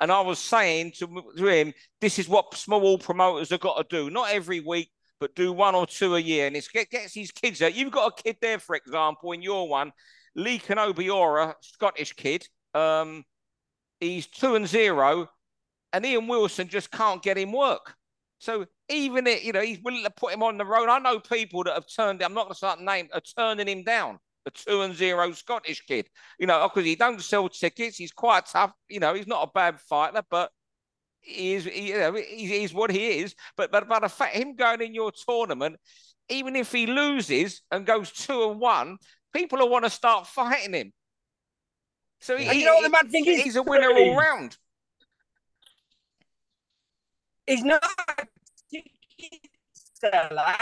and 0.00 0.12
I 0.12 0.20
was 0.20 0.38
saying 0.38 0.92
to, 0.98 1.22
to 1.36 1.46
him, 1.46 1.74
"This 2.00 2.18
is 2.18 2.28
what 2.28 2.54
small 2.56 2.96
promoters 2.98 3.50
have 3.50 3.60
got 3.60 3.76
to 3.76 3.96
do. 3.96 4.10
Not 4.10 4.30
every 4.30 4.60
week, 4.60 4.90
but 5.18 5.34
do 5.34 5.52
one 5.52 5.74
or 5.74 5.86
two 5.86 6.14
a 6.14 6.20
year, 6.20 6.46
and 6.46 6.56
it 6.56 6.68
get, 6.72 6.90
gets 6.90 7.14
these 7.14 7.32
kids 7.32 7.60
out. 7.60 7.74
You've 7.74 7.92
got 7.92 8.12
a 8.18 8.22
kid 8.22 8.36
there, 8.40 8.60
for 8.60 8.76
example, 8.76 9.32
in 9.32 9.42
your 9.42 9.68
one, 9.68 9.92
Lee 10.36 10.60
Canobiora, 10.60 11.54
Scottish 11.60 12.12
kid. 12.12 12.46
Um, 12.72 13.24
he's 13.98 14.28
two 14.28 14.54
and 14.54 14.66
zero, 14.66 15.28
and 15.92 16.06
Ian 16.06 16.28
Wilson 16.28 16.68
just 16.68 16.92
can't 16.92 17.22
get 17.22 17.36
him 17.36 17.50
work. 17.50 17.94
So 18.38 18.66
even 18.88 19.26
it, 19.26 19.42
you 19.42 19.52
know, 19.52 19.60
he's 19.60 19.80
willing 19.80 20.04
to 20.04 20.10
put 20.10 20.32
him 20.32 20.42
on 20.42 20.58
the 20.58 20.64
road. 20.64 20.88
I 20.88 20.98
know 20.98 21.18
people 21.18 21.64
that 21.64 21.74
have 21.74 21.86
turned. 21.86 22.22
I'm 22.22 22.34
not 22.34 22.44
going 22.44 22.52
to 22.52 22.58
start 22.58 22.80
name 22.80 23.08
are 23.12 23.20
turning 23.20 23.68
him 23.68 23.82
down. 23.82 24.18
The 24.44 24.52
two 24.52 24.82
and 24.82 24.94
zero 24.94 25.32
Scottish 25.32 25.84
kid, 25.84 26.08
you 26.38 26.46
know, 26.46 26.66
because 26.68 26.86
he 26.86 26.94
don't 26.94 27.20
sell 27.20 27.48
tickets. 27.48 27.96
He's 27.96 28.12
quite 28.12 28.46
tough. 28.46 28.72
You 28.88 29.00
know, 29.00 29.12
he's 29.12 29.26
not 29.26 29.46
a 29.46 29.50
bad 29.52 29.80
fighter, 29.80 30.22
but 30.30 30.50
he 31.20 31.54
is. 31.54 31.64
He, 31.64 31.88
you 31.90 31.98
know, 31.98 32.14
he, 32.14 32.46
he's 32.46 32.72
what 32.72 32.90
he 32.90 33.18
is. 33.18 33.34
But 33.56 33.70
but 33.72 33.88
but 33.88 34.00
the 34.00 34.08
fact 34.08 34.36
him 34.36 34.54
going 34.54 34.80
in 34.80 34.94
your 34.94 35.12
tournament, 35.12 35.76
even 36.28 36.56
if 36.56 36.72
he 36.72 36.86
loses 36.86 37.62
and 37.70 37.84
goes 37.84 38.10
two 38.10 38.50
and 38.50 38.60
one, 38.60 38.96
people 39.34 39.58
will 39.58 39.68
want 39.68 39.84
to 39.84 39.90
start 39.90 40.26
fighting 40.26 40.72
him. 40.72 40.92
So 42.20 42.36
he, 42.36 42.60
you 42.60 42.64
know 42.64 42.74
what 42.74 42.82
the 42.84 42.90
mad 42.90 43.10
thing 43.10 43.26
is? 43.26 43.42
he's 43.42 43.56
a 43.56 43.62
winner 43.62 43.90
all 43.90 44.16
round. 44.16 44.56
He's 47.48 47.64
not 47.64 47.82
a 47.82 48.26
ticket 48.70 49.40
seller, 49.72 50.56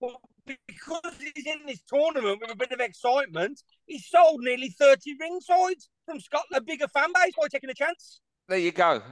but 0.00 0.16
because 0.44 1.14
he's 1.20 1.46
in 1.46 1.66
this 1.66 1.80
tournament 1.88 2.40
with 2.40 2.50
a 2.50 2.56
bit 2.56 2.72
of 2.72 2.80
excitement, 2.80 3.62
he 3.86 4.00
sold 4.00 4.40
nearly 4.40 4.70
30 4.70 5.16
ringsides 5.18 5.86
from 6.04 6.18
Scotland, 6.18 6.56
a 6.56 6.60
bigger 6.60 6.88
fan 6.88 7.10
base 7.14 7.32
by 7.38 7.46
taking 7.48 7.70
a 7.70 7.74
chance. 7.74 8.20
There 8.48 8.58
you 8.58 8.72
go. 8.72 9.02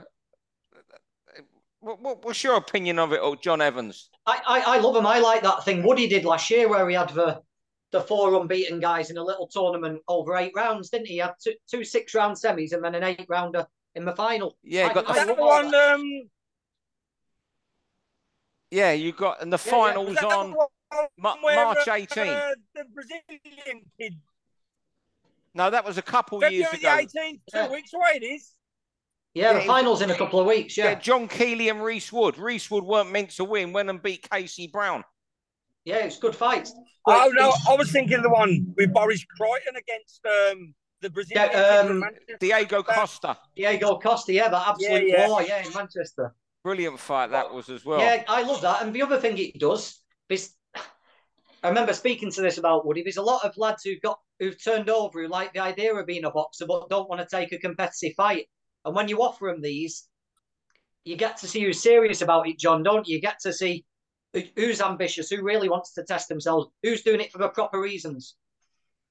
What, 1.79 2.25
what's 2.25 2.43
your 2.43 2.57
opinion 2.57 2.99
of 2.99 3.13
it, 3.13 3.21
all, 3.21 3.37
John 3.37 3.61
Evans? 3.61 4.11
I, 4.27 4.41
I, 4.45 4.77
I 4.77 4.79
love 4.79 4.97
him. 4.97 5.07
I 5.07 5.21
like 5.21 5.43
that 5.43 5.65
thing 5.65 5.85
Woody 5.85 6.09
did 6.09 6.25
last 6.25 6.51
year 6.51 6.69
where 6.69 6.89
he 6.89 6.97
had 6.97 7.11
the 7.11 7.43
the 7.93 8.01
four 8.01 8.35
unbeaten 8.35 8.81
guys 8.81 9.11
in 9.11 9.19
a 9.19 9.23
little 9.23 9.47
tournament 9.47 10.01
over 10.09 10.37
eight 10.37 10.51
rounds, 10.57 10.91
didn't 10.91 11.07
he? 11.07 11.13
He 11.13 11.19
had 11.21 11.35
two, 11.41 11.53
two 11.71 11.85
six 11.85 12.13
round 12.13 12.37
semis 12.37 12.73
and 12.73 12.83
then 12.83 12.97
an 12.97 13.05
eight 13.05 13.25
rounder 13.29 13.69
in 13.95 14.05
the 14.05 14.17
final. 14.17 14.57
Yeah, 14.65 14.89
I, 14.89 14.93
got 14.93 15.09
I 15.09 15.13
the 15.13 15.27
love 15.27 15.37
That 15.37 15.39
all 15.39 15.49
one, 15.49 15.75
um, 15.75 16.29
yeah, 18.75 18.93
you 18.93 19.13
got 19.13 19.41
and 19.43 19.53
the 19.53 19.59
yeah, 19.65 19.73
yeah, 19.73 19.83
finals 19.85 20.09
was 20.09 20.17
that 20.17 20.25
on 20.25 20.55
Ma- 21.19 21.37
March 21.43 21.89
uh, 21.89 21.93
18. 21.95 22.29
uh, 22.29 22.51
the 22.75 22.85
Brazilian 22.95 23.85
kid, 23.99 24.15
No, 25.55 25.71
that 25.71 25.85
was 25.85 25.99
a 25.99 26.03
couple 26.03 26.41
February 26.41 26.57
years 26.59 26.71
the 26.73 26.79
ago. 26.79 26.89
18th, 27.23 27.41
two 27.53 27.59
Yeah. 27.59 27.71
weeks 27.71 27.93
away 27.95 28.11
it 28.17 28.25
is. 28.25 28.53
Yeah, 29.35 29.53
Yeah, 29.53 29.59
the 29.61 29.65
finals 29.67 30.01
in 30.03 30.11
a 30.11 30.17
couple 30.17 30.39
of 30.41 30.47
weeks. 30.47 30.77
Yeah, 30.77 30.91
Yeah, 30.91 30.95
John 30.97 31.27
Keeley 31.29 31.69
and 31.69 31.83
Reese 31.83 32.13
Wood. 32.13 32.39
Reese 32.39 32.71
Wood 32.71 32.85
weren't 32.85 33.11
meant 33.11 33.31
to 33.33 33.45
win, 33.45 33.73
went 33.73 33.91
and 33.91 34.01
beat 34.03 34.29
Casey 34.31 34.67
Brown. 34.69 35.05
yeah, 35.85 35.97
it's 36.07 36.19
good 36.19 36.35
fights. 36.35 36.73
Oh 37.07 37.29
But 37.31 37.35
no, 37.35 37.49
it's- 37.49 37.67
I 37.69 37.75
was 37.77 37.91
thinking 37.93 38.23
the 38.23 38.31
one 38.31 38.73
with 38.77 38.93
Boris 38.93 39.25
Crichton 39.25 39.75
against 39.77 40.25
um, 40.27 40.75
the 41.01 41.11
Brazilian 41.11 41.51
Yeah, 41.53 41.61
um, 41.81 42.05
Diego 42.41 42.83
Costa. 42.83 43.37
Diego 43.55 43.99
Costa, 43.99 44.33
yeah, 44.33 44.49
that 44.49 44.69
absolute 44.69 45.09
Yeah, 45.09 45.17
yeah. 45.19 45.29
war, 45.29 45.43
yeah, 45.43 45.67
in 45.67 45.73
Manchester. 45.75 46.35
Brilliant 46.65 46.99
fight 46.99 47.31
that 47.31 47.53
was 47.53 47.69
as 47.69 47.85
well. 47.85 48.01
Yeah, 48.01 48.25
I 48.27 48.43
love 48.43 48.63
that. 48.63 48.83
And 48.83 48.95
the 48.95 49.03
other 49.03 49.21
thing 49.21 49.37
it 49.37 49.59
does 49.59 50.01
is, 50.31 50.55
I 51.63 51.69
remember 51.69 51.93
speaking 51.93 52.31
to 52.33 52.41
this 52.41 52.57
about 52.57 52.87
Woody. 52.87 53.03
There's 53.03 53.19
a 53.19 53.23
lot 53.23 53.45
of 53.45 53.57
lads 53.59 53.85
who've 53.85 54.01
got 54.01 54.19
who've 54.41 54.63
turned 54.63 54.89
over 54.89 55.23
who 55.23 55.29
like 55.29 55.53
the 55.53 55.61
idea 55.61 55.95
of 55.95 56.07
being 56.07 56.25
a 56.25 56.31
boxer 56.31 56.67
but 56.67 56.89
don't 56.89 57.09
want 57.09 57.21
to 57.21 57.37
take 57.37 57.53
a 57.53 57.59
competitive 57.59 58.15
fight. 58.17 58.47
And 58.87 58.97
when 58.97 59.09
you 59.09 59.23
offer 59.23 59.47
them 59.53 59.61
these, 59.61 60.09
you 61.05 61.17
get 61.17 61.37
to 61.39 61.47
see 61.47 61.63
who's 61.63 61.83
serious 61.83 62.23
about 62.23 62.49
it, 62.49 62.59
John, 62.59 62.83
don't 62.83 63.07
you? 63.07 63.17
You 63.17 63.21
get 63.21 63.41
to 63.43 63.53
see 63.53 63.85
who's 64.57 64.81
ambitious, 64.81 65.29
who 65.29 65.43
really 65.43 65.69
wants 65.69 65.93
to 65.93 66.03
test 66.03 66.29
themselves, 66.29 66.69
who's 66.83 67.03
doing 67.03 67.21
it 67.21 67.31
for 67.31 67.39
the 67.39 67.49
proper 67.49 67.79
reasons. 67.79 68.37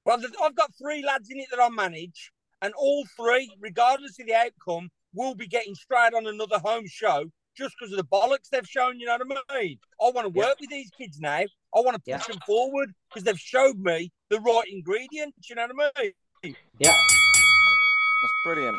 Well, 0.04 0.20
I've 0.42 0.56
got 0.56 0.72
three 0.76 1.04
lads 1.04 1.30
in 1.30 1.38
it 1.38 1.46
that 1.52 1.62
I 1.62 1.68
manage, 1.70 2.32
and 2.60 2.74
all 2.76 3.04
three, 3.16 3.50
regardless 3.60 4.18
of 4.18 4.26
the 4.26 4.34
outcome, 4.34 4.90
will 5.14 5.36
be 5.36 5.46
getting 5.46 5.76
straight 5.76 6.14
on 6.14 6.26
another 6.26 6.58
home 6.58 6.84
show 6.86 7.26
just 7.56 7.74
because 7.78 7.92
of 7.92 7.98
the 7.98 8.04
bollocks 8.04 8.48
they've 8.50 8.66
shown. 8.68 8.98
You 8.98 9.06
know 9.06 9.18
what 9.18 9.38
I 9.48 9.60
mean? 9.62 9.78
I 10.00 10.04
want 10.10 10.32
to 10.32 10.38
Yeah. 10.38 10.46
work 10.48 10.60
with 10.60 10.70
these 10.70 10.90
kids 10.90 11.20
now. 11.20 11.38
I 11.74 11.80
want 11.80 11.94
to 11.94 11.98
push 12.00 12.28
Yeah. 12.28 12.32
them 12.34 12.40
forward 12.46 12.94
because 13.08 13.24
they've 13.24 13.38
showed 13.38 13.78
me 13.78 14.12
the 14.28 14.40
right 14.40 14.66
ingredients. 14.68 15.48
You 15.48 15.56
know 15.56 15.66
what 15.74 15.92
I 15.96 16.12
mean? 16.42 16.56
Yeah, 16.78 16.92
That's 16.92 18.32
brilliant. 18.44 18.76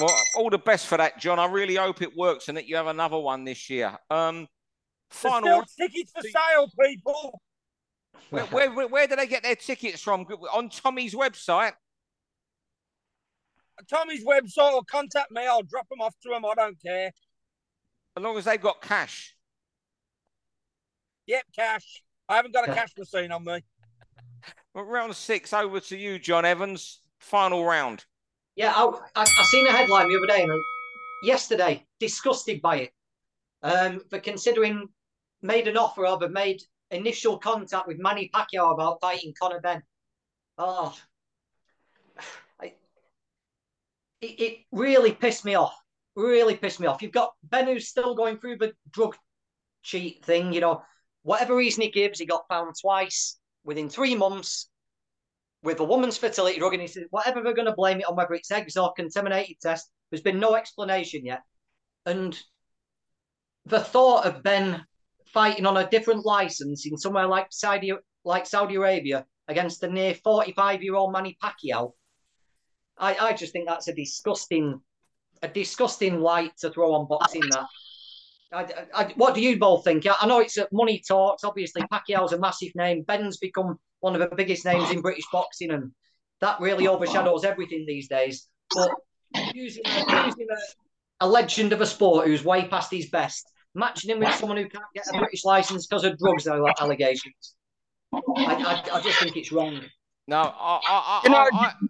Well, 0.00 0.16
all 0.36 0.50
the 0.50 0.58
best 0.58 0.86
for 0.86 0.96
that, 0.96 1.18
John. 1.18 1.38
I 1.38 1.46
really 1.46 1.74
hope 1.74 2.00
it 2.02 2.16
works 2.16 2.48
and 2.48 2.56
that 2.56 2.66
you 2.66 2.76
have 2.76 2.86
another 2.86 3.18
one 3.18 3.44
this 3.44 3.68
year. 3.68 3.98
Um, 4.08 4.48
There's 5.10 5.20
final. 5.34 5.64
still 5.66 5.88
tickets 5.88 6.12
for 6.12 6.22
sale, 6.22 6.70
people. 6.80 7.40
Where, 8.30 8.44
where, 8.46 8.70
where, 8.70 8.86
where 8.88 9.06
do 9.08 9.16
they 9.16 9.26
get 9.26 9.42
their 9.42 9.56
tickets 9.56 10.00
from? 10.02 10.22
On 10.52 10.68
Tommy's 10.68 11.14
website. 11.14 11.72
Tommy's 13.88 14.24
website 14.24 14.72
or 14.72 14.84
contact 14.84 15.30
me. 15.32 15.46
I'll 15.46 15.62
drop 15.62 15.88
them 15.88 16.00
off 16.00 16.14
to 16.22 16.32
him. 16.34 16.44
I 16.44 16.54
don't 16.54 16.80
care. 16.80 17.12
As 18.16 18.22
long 18.22 18.36
as 18.36 18.44
they've 18.44 18.60
got 18.60 18.82
cash. 18.82 19.36
Yep, 21.26 21.44
cash. 21.54 22.02
I 22.28 22.36
haven't 22.36 22.54
got 22.54 22.68
a 22.68 22.74
cash 22.74 22.92
machine 22.98 23.32
on 23.32 23.44
me. 23.44 23.62
Well, 24.74 24.84
round 24.84 25.14
six, 25.14 25.52
over 25.52 25.80
to 25.80 25.96
you, 25.96 26.18
John 26.18 26.44
Evans. 26.44 27.02
Final 27.18 27.64
round. 27.64 28.04
Yeah, 28.56 28.72
I, 28.74 28.84
I, 29.16 29.22
I 29.22 29.44
seen 29.44 29.66
a 29.66 29.72
headline 29.72 30.08
the 30.08 30.16
other 30.16 30.26
day, 30.26 30.42
and 30.42 30.52
yesterday, 31.22 31.86
disgusted 31.98 32.60
by 32.62 32.76
it. 32.76 32.90
Um, 33.62 34.00
for 34.08 34.18
considering 34.18 34.88
made 35.42 35.68
an 35.68 35.76
offer 35.76 36.06
of, 36.06 36.22
have 36.22 36.30
made 36.30 36.62
initial 36.90 37.38
contact 37.38 37.86
with 37.86 37.98
Manny 37.98 38.30
Pacquiao 38.34 38.72
about 38.72 39.00
fighting 39.00 39.34
Conor 39.38 39.60
Benn. 39.60 39.82
Oh, 40.58 40.96
I, 42.60 42.74
it, 44.20 44.40
it 44.40 44.58
really 44.72 45.12
pissed 45.12 45.44
me 45.44 45.54
off. 45.54 45.74
Really 46.16 46.56
pissed 46.56 46.80
me 46.80 46.86
off. 46.86 47.02
You've 47.02 47.12
got 47.12 47.32
Benn 47.42 47.66
who's 47.66 47.88
still 47.88 48.14
going 48.14 48.38
through 48.38 48.58
the 48.58 48.72
drug 48.90 49.16
cheat 49.82 50.24
thing. 50.24 50.52
You 50.52 50.60
know, 50.60 50.82
whatever 51.22 51.54
reason 51.54 51.82
he 51.82 51.90
gives, 51.90 52.18
he 52.18 52.26
got 52.26 52.48
found 52.48 52.74
twice 52.80 53.38
within 53.64 53.88
three 53.88 54.14
months 54.14 54.68
with 55.62 55.80
a 55.80 55.84
woman's 55.84 56.16
fertility 56.16 56.58
drug, 56.58 56.72
and 56.72 56.82
he 56.82 56.88
said, 56.88 57.04
whatever 57.10 57.42
they're 57.42 57.54
going 57.54 57.66
to 57.66 57.72
blame 57.72 58.00
it 58.00 58.08
on, 58.08 58.16
whether 58.16 58.34
it's 58.34 58.50
eggs 58.50 58.76
or 58.76 58.92
contaminated 58.94 59.56
test, 59.60 59.90
there's 60.10 60.22
been 60.22 60.40
no 60.40 60.54
explanation 60.54 61.24
yet. 61.24 61.42
And 62.06 62.38
the 63.66 63.80
thought 63.80 64.24
of 64.24 64.42
Benn 64.42 64.84
fighting 65.26 65.66
on 65.66 65.76
a 65.76 65.88
different 65.88 66.24
license 66.24 66.86
in 66.86 66.96
somewhere 66.96 67.26
like 67.26 67.48
Saudi, 67.50 67.92
like 68.24 68.46
Saudi 68.46 68.76
Arabia 68.76 69.26
against 69.48 69.80
the 69.80 69.88
near 69.88 70.14
45 70.14 70.82
year 70.82 70.94
old 70.94 71.12
Manny 71.12 71.36
Pacquiao, 71.42 71.92
I, 72.98 73.16
I 73.16 73.32
just 73.32 73.52
think 73.52 73.68
that's 73.68 73.88
a 73.88 73.94
disgusting, 73.94 74.80
a 75.42 75.48
disgusting 75.48 76.20
light 76.20 76.52
to 76.58 76.70
throw 76.70 76.94
on 76.94 77.06
boxing. 77.08 77.42
That. 77.50 77.66
I, 78.52 79.02
I, 79.02 79.12
what 79.14 79.36
do 79.36 79.40
you 79.40 79.60
both 79.60 79.84
think? 79.84 80.06
I 80.08 80.26
know 80.26 80.40
it's 80.40 80.58
uh, 80.58 80.66
money 80.72 81.00
talks. 81.06 81.44
Obviously, 81.44 81.82
Pacquiao's 81.82 82.32
a 82.32 82.38
massive 82.38 82.72
name. 82.74 83.02
Benn's 83.02 83.36
become 83.36 83.78
one 84.00 84.14
of 84.14 84.28
the 84.28 84.34
biggest 84.34 84.64
names 84.64 84.90
in 84.90 85.00
British 85.00 85.24
boxing, 85.32 85.70
and 85.70 85.92
that 86.40 86.60
really 86.60 86.88
overshadows 86.88 87.44
everything 87.44 87.84
these 87.86 88.08
days. 88.08 88.48
But 88.74 88.90
using 89.54 89.82
a, 89.86 90.26
using 90.26 90.46
a, 90.50 91.24
a 91.24 91.28
legend 91.28 91.72
of 91.72 91.80
a 91.80 91.86
sport 91.86 92.26
who's 92.26 92.44
way 92.44 92.66
past 92.66 92.90
his 92.90 93.08
best, 93.08 93.52
matching 93.76 94.10
him 94.10 94.18
with 94.18 94.34
someone 94.34 94.56
who 94.56 94.68
can't 94.68 94.84
get 94.94 95.06
a 95.14 95.18
British 95.18 95.44
license 95.44 95.86
because 95.86 96.04
of 96.04 96.18
drugs 96.18 96.48
allegations, 96.48 97.54
I, 98.12 98.20
I, 98.36 98.84
I 98.94 99.00
just 99.00 99.20
think 99.20 99.36
it's 99.36 99.52
wrong. 99.52 99.80
No, 100.26 100.38
I, 100.38 100.80
I, 100.88 100.88
I, 100.88 101.20
You 101.24 101.30
know, 101.30 101.88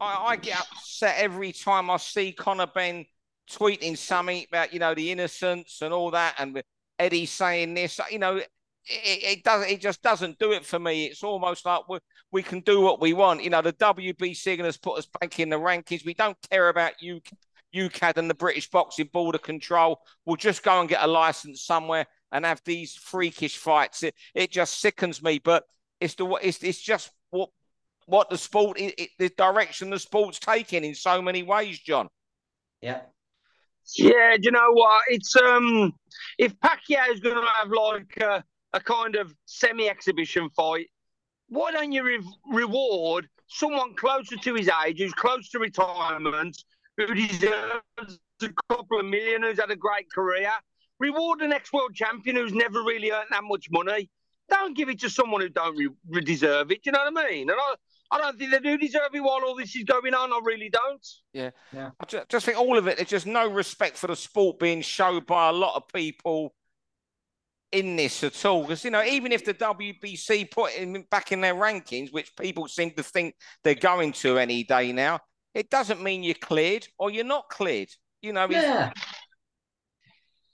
I, 0.00 0.26
I, 0.28 0.36
get 0.36 0.60
upset 0.60 1.16
every 1.18 1.52
time 1.52 1.90
I 1.90 1.96
see 1.96 2.32
Conor 2.32 2.66
Benn 2.66 3.06
tweeting 3.50 3.96
something 3.96 4.44
about 4.48 4.72
you 4.72 4.78
know 4.78 4.94
the 4.94 5.10
innocence 5.10 5.80
and 5.82 5.92
all 5.92 6.10
that, 6.12 6.34
and 6.38 6.62
Eddie 6.98 7.26
saying 7.26 7.74
this. 7.74 8.00
You 8.10 8.18
know, 8.18 8.36
it, 8.36 8.48
it 8.86 9.44
doesn't. 9.44 9.70
It 9.70 9.80
just 9.80 10.02
doesn't 10.02 10.38
do 10.38 10.52
it 10.52 10.64
for 10.64 10.78
me. 10.78 11.06
It's 11.06 11.22
almost 11.22 11.64
like 11.66 11.88
we 11.88 11.98
we 12.32 12.42
can 12.42 12.60
do 12.60 12.80
what 12.80 13.00
we 13.00 13.12
want. 13.12 13.42
You 13.42 13.50
know, 13.50 13.62
the 13.62 13.72
WBC 13.74 14.58
has 14.64 14.76
put 14.76 14.98
us 14.98 15.08
back 15.20 15.38
in 15.40 15.48
the 15.48 15.56
rankings. 15.56 16.04
We 16.04 16.14
don't 16.14 16.36
care 16.50 16.68
about 16.68 17.00
you. 17.00 17.20
UKAD 17.74 18.16
and 18.16 18.30
the 18.30 18.34
British 18.34 18.70
Boxing 18.70 19.10
Board 19.12 19.34
of 19.34 19.42
Control 19.42 20.00
will 20.24 20.36
just 20.36 20.62
go 20.62 20.80
and 20.80 20.88
get 20.88 21.02
a 21.02 21.06
license 21.06 21.62
somewhere 21.62 22.06
and 22.32 22.44
have 22.44 22.62
these 22.64 22.94
freakish 22.94 23.56
fights. 23.58 24.02
It 24.02 24.14
it 24.34 24.50
just 24.50 24.80
sickens 24.80 25.22
me, 25.22 25.40
but 25.42 25.64
it's 26.00 26.14
the 26.14 26.26
it's 26.42 26.62
it's 26.62 26.80
just 26.80 27.10
what 28.06 28.16
what 28.16 28.30
the 28.30 28.38
sport 28.38 28.78
it, 28.78 28.94
it, 28.98 29.10
the 29.18 29.28
direction 29.30 29.90
the 29.90 29.98
sport's 29.98 30.38
taking 30.38 30.84
in 30.84 30.94
so 30.94 31.20
many 31.22 31.42
ways, 31.42 31.78
John. 31.78 32.08
Yeah. 32.80 33.00
Yeah, 33.96 34.36
do 34.36 34.42
you 34.42 34.50
know 34.50 34.72
what? 34.72 35.02
It's 35.08 35.36
um, 35.36 35.92
if 36.38 36.58
Pacquiao's 36.58 37.20
going 37.20 37.36
to 37.36 37.46
have 37.54 37.70
like 37.70 38.16
a, 38.20 38.44
a 38.72 38.80
kind 38.80 39.14
of 39.14 39.32
semi-exhibition 39.44 40.50
fight, 40.56 40.88
why 41.48 41.70
don't 41.70 41.92
you 41.92 42.02
re- 42.02 42.32
reward 42.52 43.28
someone 43.46 43.94
closer 43.94 44.36
to 44.36 44.54
his 44.54 44.68
age, 44.84 44.98
who's 44.98 45.12
close 45.12 45.48
to 45.50 45.60
retirement, 45.60 46.64
who 46.96 47.14
deserves 47.14 48.18
a 48.42 48.48
couple 48.68 48.98
of 48.98 49.06
million, 49.06 49.44
who's 49.44 49.60
had 49.60 49.70
a 49.70 49.76
great 49.76 50.10
career? 50.12 50.50
Reward 50.98 51.42
an 51.42 51.52
ex-world 51.52 51.94
champion 51.94 52.34
who's 52.34 52.52
never 52.52 52.80
really 52.82 53.12
earned 53.12 53.28
that 53.30 53.44
much 53.44 53.68
money. 53.70 54.10
Don't 54.50 54.76
give 54.76 54.88
it 54.88 54.98
to 55.00 55.10
someone 55.10 55.42
who 55.42 55.48
don't 55.48 55.76
re- 55.76 56.20
deserve 56.22 56.72
it. 56.72 56.82
Do 56.82 56.88
you 56.88 56.92
know 56.92 57.04
what 57.08 57.24
I 57.24 57.30
mean? 57.30 57.50
And 57.50 57.58
I, 57.60 57.74
I 58.10 58.18
don't 58.18 58.38
think 58.38 58.52
they 58.52 58.60
do 58.60 58.78
deserve 58.78 59.14
it 59.14 59.20
while 59.20 59.40
all 59.44 59.56
this 59.56 59.74
is 59.74 59.84
going 59.84 60.14
on. 60.14 60.32
I 60.32 60.40
really 60.44 60.68
don't. 60.68 61.06
Yeah, 61.32 61.50
yeah. 61.72 61.90
I 62.00 62.04
just, 62.04 62.28
just 62.28 62.46
think 62.46 62.58
all 62.58 62.78
of 62.78 62.86
it. 62.86 62.96
There's 62.96 63.08
just 63.08 63.26
no 63.26 63.50
respect 63.50 63.96
for 63.96 64.06
the 64.06 64.16
sport 64.16 64.58
being 64.58 64.80
showed 64.82 65.26
by 65.26 65.48
a 65.48 65.52
lot 65.52 65.76
of 65.76 65.88
people 65.92 66.54
in 67.72 67.96
this 67.96 68.22
at 68.22 68.44
all. 68.44 68.62
Because 68.62 68.84
you 68.84 68.90
know, 68.90 69.02
even 69.02 69.32
if 69.32 69.44
the 69.44 69.54
WBC 69.54 70.50
put 70.50 70.72
him 70.72 71.04
back 71.10 71.32
in 71.32 71.40
their 71.40 71.54
rankings, 71.54 72.12
which 72.12 72.34
people 72.36 72.68
seem 72.68 72.92
to 72.92 73.02
think 73.02 73.34
they're 73.64 73.74
going 73.74 74.12
to 74.12 74.38
any 74.38 74.64
day 74.64 74.92
now, 74.92 75.20
it 75.54 75.70
doesn't 75.70 76.02
mean 76.02 76.22
you're 76.22 76.34
cleared 76.34 76.86
or 76.98 77.10
you're 77.10 77.24
not 77.24 77.48
cleared. 77.48 77.88
You 78.22 78.32
know, 78.32 78.46
yeah. 78.48 78.92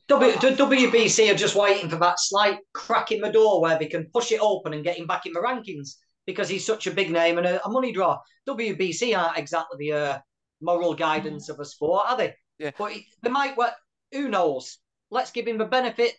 W, 0.08 0.32
WBC 0.32 1.32
are 1.32 1.36
just 1.36 1.54
waiting 1.54 1.88
for 1.88 1.96
that 1.96 2.18
slight 2.18 2.58
crack 2.72 3.12
in 3.12 3.20
the 3.20 3.32
door 3.32 3.60
where 3.60 3.78
they 3.78 3.86
can 3.86 4.10
push 4.12 4.32
it 4.32 4.40
open 4.40 4.74
and 4.74 4.84
get 4.84 4.98
him 4.98 5.06
back 5.06 5.26
in 5.26 5.32
the 5.32 5.40
rankings 5.40 5.96
because 6.26 6.48
he's 6.48 6.66
such 6.66 6.86
a 6.86 6.92
big 6.92 7.10
name 7.10 7.38
and 7.38 7.46
a, 7.46 7.64
a 7.64 7.68
money 7.68 7.92
draw. 7.92 8.18
WBC 8.48 9.16
aren't 9.16 9.38
exactly 9.38 9.76
the 9.78 9.92
uh, 9.92 10.18
moral 10.60 10.94
guidance 10.94 11.48
of 11.48 11.60
a 11.60 11.64
sport, 11.64 12.04
are 12.08 12.16
they? 12.16 12.34
Yeah. 12.58 12.70
But 12.78 12.92
it, 12.92 13.02
they 13.22 13.30
might. 13.30 13.56
Well, 13.56 13.74
who 14.12 14.28
knows? 14.28 14.78
let's 15.12 15.30
give 15.30 15.46
him 15.46 15.58
the 15.58 15.66
benefit. 15.66 16.14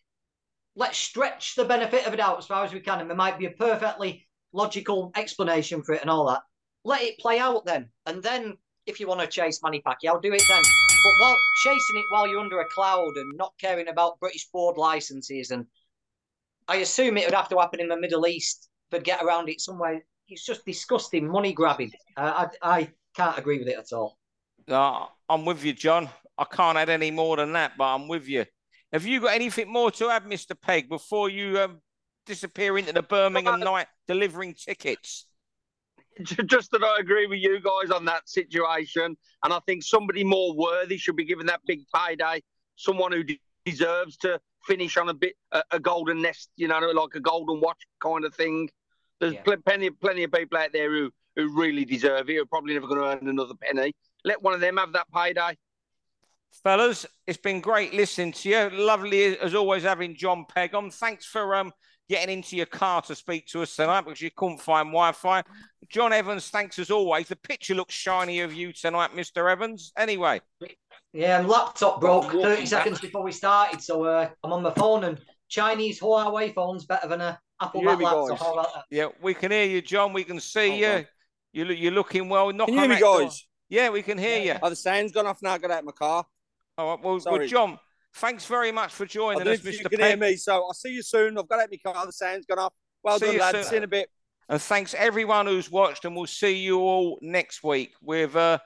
Let's 0.75 0.97
stretch 0.97 1.55
the 1.55 1.65
benefit 1.65 2.07
of 2.07 2.13
a 2.13 2.17
doubt 2.17 2.37
as 2.37 2.45
far 2.45 2.63
as 2.63 2.71
we 2.71 2.79
can, 2.79 3.01
and 3.01 3.09
there 3.09 3.17
might 3.17 3.37
be 3.37 3.47
a 3.47 3.51
perfectly 3.51 4.27
logical 4.53 5.11
explanation 5.15 5.81
for 5.83 5.93
it 5.93 6.01
and 6.01 6.09
all 6.09 6.27
that. 6.27 6.41
Let 6.85 7.01
it 7.01 7.19
play 7.19 7.39
out 7.39 7.65
then, 7.65 7.89
and 8.05 8.23
then 8.23 8.57
if 8.85 8.99
you 8.99 9.07
want 9.07 9.21
to 9.21 9.27
chase 9.27 9.61
Manny 9.63 9.81
Pacquiao, 9.85 10.21
do 10.21 10.33
it 10.33 10.43
then. 10.47 10.61
But 11.03 11.13
while 11.19 11.37
chasing 11.63 11.97
it 11.97 12.05
while 12.09 12.27
you're 12.27 12.39
under 12.39 12.61
a 12.61 12.69
cloud 12.69 13.11
and 13.15 13.37
not 13.37 13.53
caring 13.59 13.87
about 13.87 14.19
British 14.19 14.47
board 14.51 14.77
licenses, 14.77 15.51
and 15.51 15.65
I 16.67 16.77
assume 16.77 17.17
it 17.17 17.25
would 17.25 17.33
have 17.33 17.49
to 17.49 17.59
happen 17.59 17.79
in 17.79 17.87
the 17.87 17.99
Middle 17.99 18.27
East, 18.27 18.69
but 18.93 19.03
get 19.03 19.23
around 19.23 19.49
it 19.49 19.59
somewhere. 19.59 20.05
It's 20.29 20.45
just 20.45 20.65
disgusting 20.65 21.27
money 21.27 21.51
grabbing. 21.51 21.91
Uh, 22.15 22.47
I 22.61 22.75
I 22.77 22.89
can't 23.15 23.37
agree 23.37 23.57
with 23.57 23.67
it 23.67 23.77
at 23.77 23.91
all. 23.91 24.17
No, 24.67 25.09
I'm 25.27 25.45
with 25.45 25.65
you, 25.65 25.73
John. 25.73 26.09
I 26.37 26.45
can't 26.45 26.77
add 26.77 26.89
any 26.89 27.09
more 27.09 27.37
than 27.37 27.53
that, 27.53 27.73
but 27.75 27.85
I'm 27.85 28.07
with 28.07 28.27
you. 28.27 28.45
Have 28.93 29.05
you 29.05 29.19
got 29.19 29.33
anything 29.33 29.71
more 29.71 29.89
to 29.91 30.09
add, 30.09 30.25
Mr. 30.25 30.55
Pegg, 30.59 30.89
before 30.89 31.29
you 31.29 31.59
um, 31.59 31.81
disappear 32.27 32.77
into 32.77 32.93
the 32.93 33.01
Birmingham 33.01 33.59
night 33.59 33.87
delivering 34.07 34.53
tickets? 34.53 35.25
Just 36.45 36.69
that 36.71 36.83
I 36.83 36.99
agree 36.99 37.25
with 37.25 37.39
you 37.39 37.59
guys 37.59 37.89
on 37.89 38.05
that 38.05 38.29
situation, 38.29 39.17
and 39.43 39.53
I 39.53 39.59
think 39.65 39.83
somebody 39.83 40.23
more 40.23 40.55
worthy 40.55 40.97
should 40.97 41.15
be 41.15 41.25
given 41.25 41.47
that 41.47 41.61
big 41.65 41.79
payday. 41.93 42.43
Someone 42.75 43.11
who 43.11 43.23
deserves 43.65 44.17
to 44.17 44.39
finish 44.67 44.97
on 44.97 45.09
a 45.09 45.13
bit 45.13 45.35
a, 45.51 45.63
a 45.71 45.79
golden 45.79 46.21
nest, 46.21 46.51
you 46.55 46.67
know, 46.67 46.79
like 46.79 47.15
a 47.15 47.19
golden 47.19 47.59
watch 47.59 47.81
kind 47.99 48.23
of 48.23 48.35
thing. 48.35 48.69
There's 49.19 49.33
yeah. 49.33 49.55
plenty, 49.65 49.89
plenty 49.89 50.23
of 50.23 50.31
people 50.31 50.57
out 50.57 50.73
there 50.73 50.91
who 50.91 51.11
who 51.35 51.57
really 51.57 51.85
deserve 51.85 52.29
it. 52.29 52.35
Who 52.35 52.41
are 52.41 52.45
probably 52.45 52.73
never 52.73 52.87
going 52.87 53.01
to 53.01 53.07
earn 53.07 53.27
another 53.27 53.55
penny. 53.55 53.93
Let 54.23 54.41
one 54.41 54.53
of 54.53 54.59
them 54.59 54.77
have 54.77 54.93
that 54.93 55.07
payday. 55.13 55.57
Fellas, 56.63 57.05
it's 57.25 57.37
been 57.37 57.61
great 57.61 57.93
listening 57.93 58.31
to 58.33 58.49
you. 58.49 58.69
Lovely 58.71 59.37
as 59.39 59.55
always 59.55 59.83
having 59.83 60.15
John 60.15 60.45
Pegg 60.47 60.75
on. 60.75 60.91
Thanks 60.91 61.25
for 61.25 61.55
um 61.55 61.73
getting 62.09 62.37
into 62.37 62.55
your 62.55 62.65
car 62.65 63.01
to 63.01 63.15
speak 63.15 63.47
to 63.47 63.61
us 63.61 63.75
tonight 63.75 64.01
because 64.01 64.21
you 64.21 64.29
couldn't 64.35 64.59
find 64.59 64.87
Wi-Fi. 64.89 65.41
John 65.89 66.13
Evans, 66.13 66.49
thanks 66.49 66.77
as 66.77 66.91
always. 66.91 67.27
The 67.27 67.35
picture 67.35 67.75
looks 67.75 67.93
shiny 67.93 68.41
of 68.41 68.53
you 68.53 68.73
tonight, 68.73 69.11
Mr. 69.15 69.49
Evans. 69.49 69.91
Anyway. 69.97 70.41
Yeah, 71.13 71.41
my 71.41 71.47
laptop 71.47 72.01
broke 72.01 72.31
30 72.31 72.65
seconds 72.65 72.99
before 72.99 73.23
we 73.23 73.31
started, 73.31 73.81
so 73.81 74.03
uh, 74.03 74.29
I'm 74.43 74.51
on 74.51 74.63
my 74.63 74.73
phone 74.73 75.03
and 75.05 75.19
Chinese 75.53 75.99
Huawei 75.99 76.51
phone's 76.51 76.85
better 76.85 77.07
than 77.07 77.21
a 77.21 77.39
Apple 77.61 77.83
Mac 77.83 77.99
laptop. 77.99 78.85
Yeah, 78.89 79.09
we 79.21 79.35
can 79.35 79.51
hear 79.51 79.65
you, 79.65 79.83
John. 79.83 80.11
We 80.11 80.23
can 80.23 80.39
see 80.39 80.83
oh, 80.83 80.97
you. 81.53 81.65
You 81.67 81.73
you're 81.75 81.91
looking 81.91 82.27
well. 82.27 82.51
Not 82.51 82.69
can 82.69 82.73
you 82.73 82.81
hear 82.81 82.89
me, 82.89 82.99
guys? 82.99 83.45
Yeah, 83.69 83.89
we 83.89 84.01
can 84.01 84.17
hear 84.17 84.39
yeah. 84.39 84.53
you. 84.53 84.59
Oh, 84.63 84.69
the 84.71 84.75
sound's 84.75 85.11
gone 85.11 85.27
off 85.27 85.43
now. 85.43 85.51
I 85.51 85.57
got 85.59 85.69
out 85.69 85.79
of 85.79 85.85
my 85.85 85.91
car. 85.91 86.25
All 86.79 86.95
right. 86.95 87.05
Well, 87.05 87.21
well, 87.23 87.45
John, 87.45 87.77
thanks 88.15 88.47
very 88.47 88.71
much 88.71 88.93
for 88.93 89.05
joining 89.05 89.47
us, 89.47 89.59
Mr. 89.59 89.83
You 89.83 89.89
can 89.89 89.99
hear 89.99 90.17
me, 90.17 90.35
so 90.37 90.55
I'll 90.55 90.73
see 90.73 90.89
you 90.89 91.03
soon. 91.03 91.37
I've 91.37 91.47
got 91.47 91.59
out 91.59 91.65
of 91.65 91.71
my 91.71 91.93
car. 91.93 92.03
The 92.03 92.11
sound's 92.11 92.47
gone 92.47 92.57
off. 92.57 92.73
Well 93.03 93.19
see 93.19 93.27
done, 93.27 93.37
lads. 93.37 93.57
Soon. 93.59 93.63
See 93.65 93.71
you 93.73 93.77
in 93.77 93.83
a 93.83 93.87
bit. 93.87 94.09
And 94.49 94.59
thanks 94.59 94.95
everyone 94.95 95.45
who's 95.45 95.69
watched, 95.69 96.05
and 96.05 96.15
we'll 96.15 96.25
see 96.25 96.57
you 96.57 96.79
all 96.79 97.19
next 97.21 97.63
week 97.63 97.93
with 98.01 98.35
uh, 98.35 98.57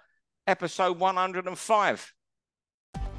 episode 0.47 0.97
105. 0.99 2.13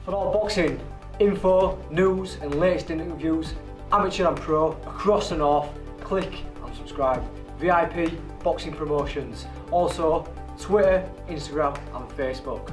For 0.06 0.14
all 0.14 0.32
boxing 0.32 0.80
info, 1.20 1.78
news, 1.90 2.38
and 2.42 2.54
latest 2.54 2.90
interviews, 2.90 3.54
amateur 3.92 4.28
and 4.28 4.36
pro 4.36 4.72
across 4.86 5.32
and 5.32 5.42
off. 5.42 5.68
click 6.00 6.44
and 6.64 6.74
subscribe. 6.76 7.22
VIP 7.58 8.12
Boxing 8.42 8.72
Promotions. 8.72 9.46
Also, 9.70 10.26
Twitter, 10.58 11.08
Instagram, 11.28 11.76
and 11.94 12.08
Facebook. 12.10 12.72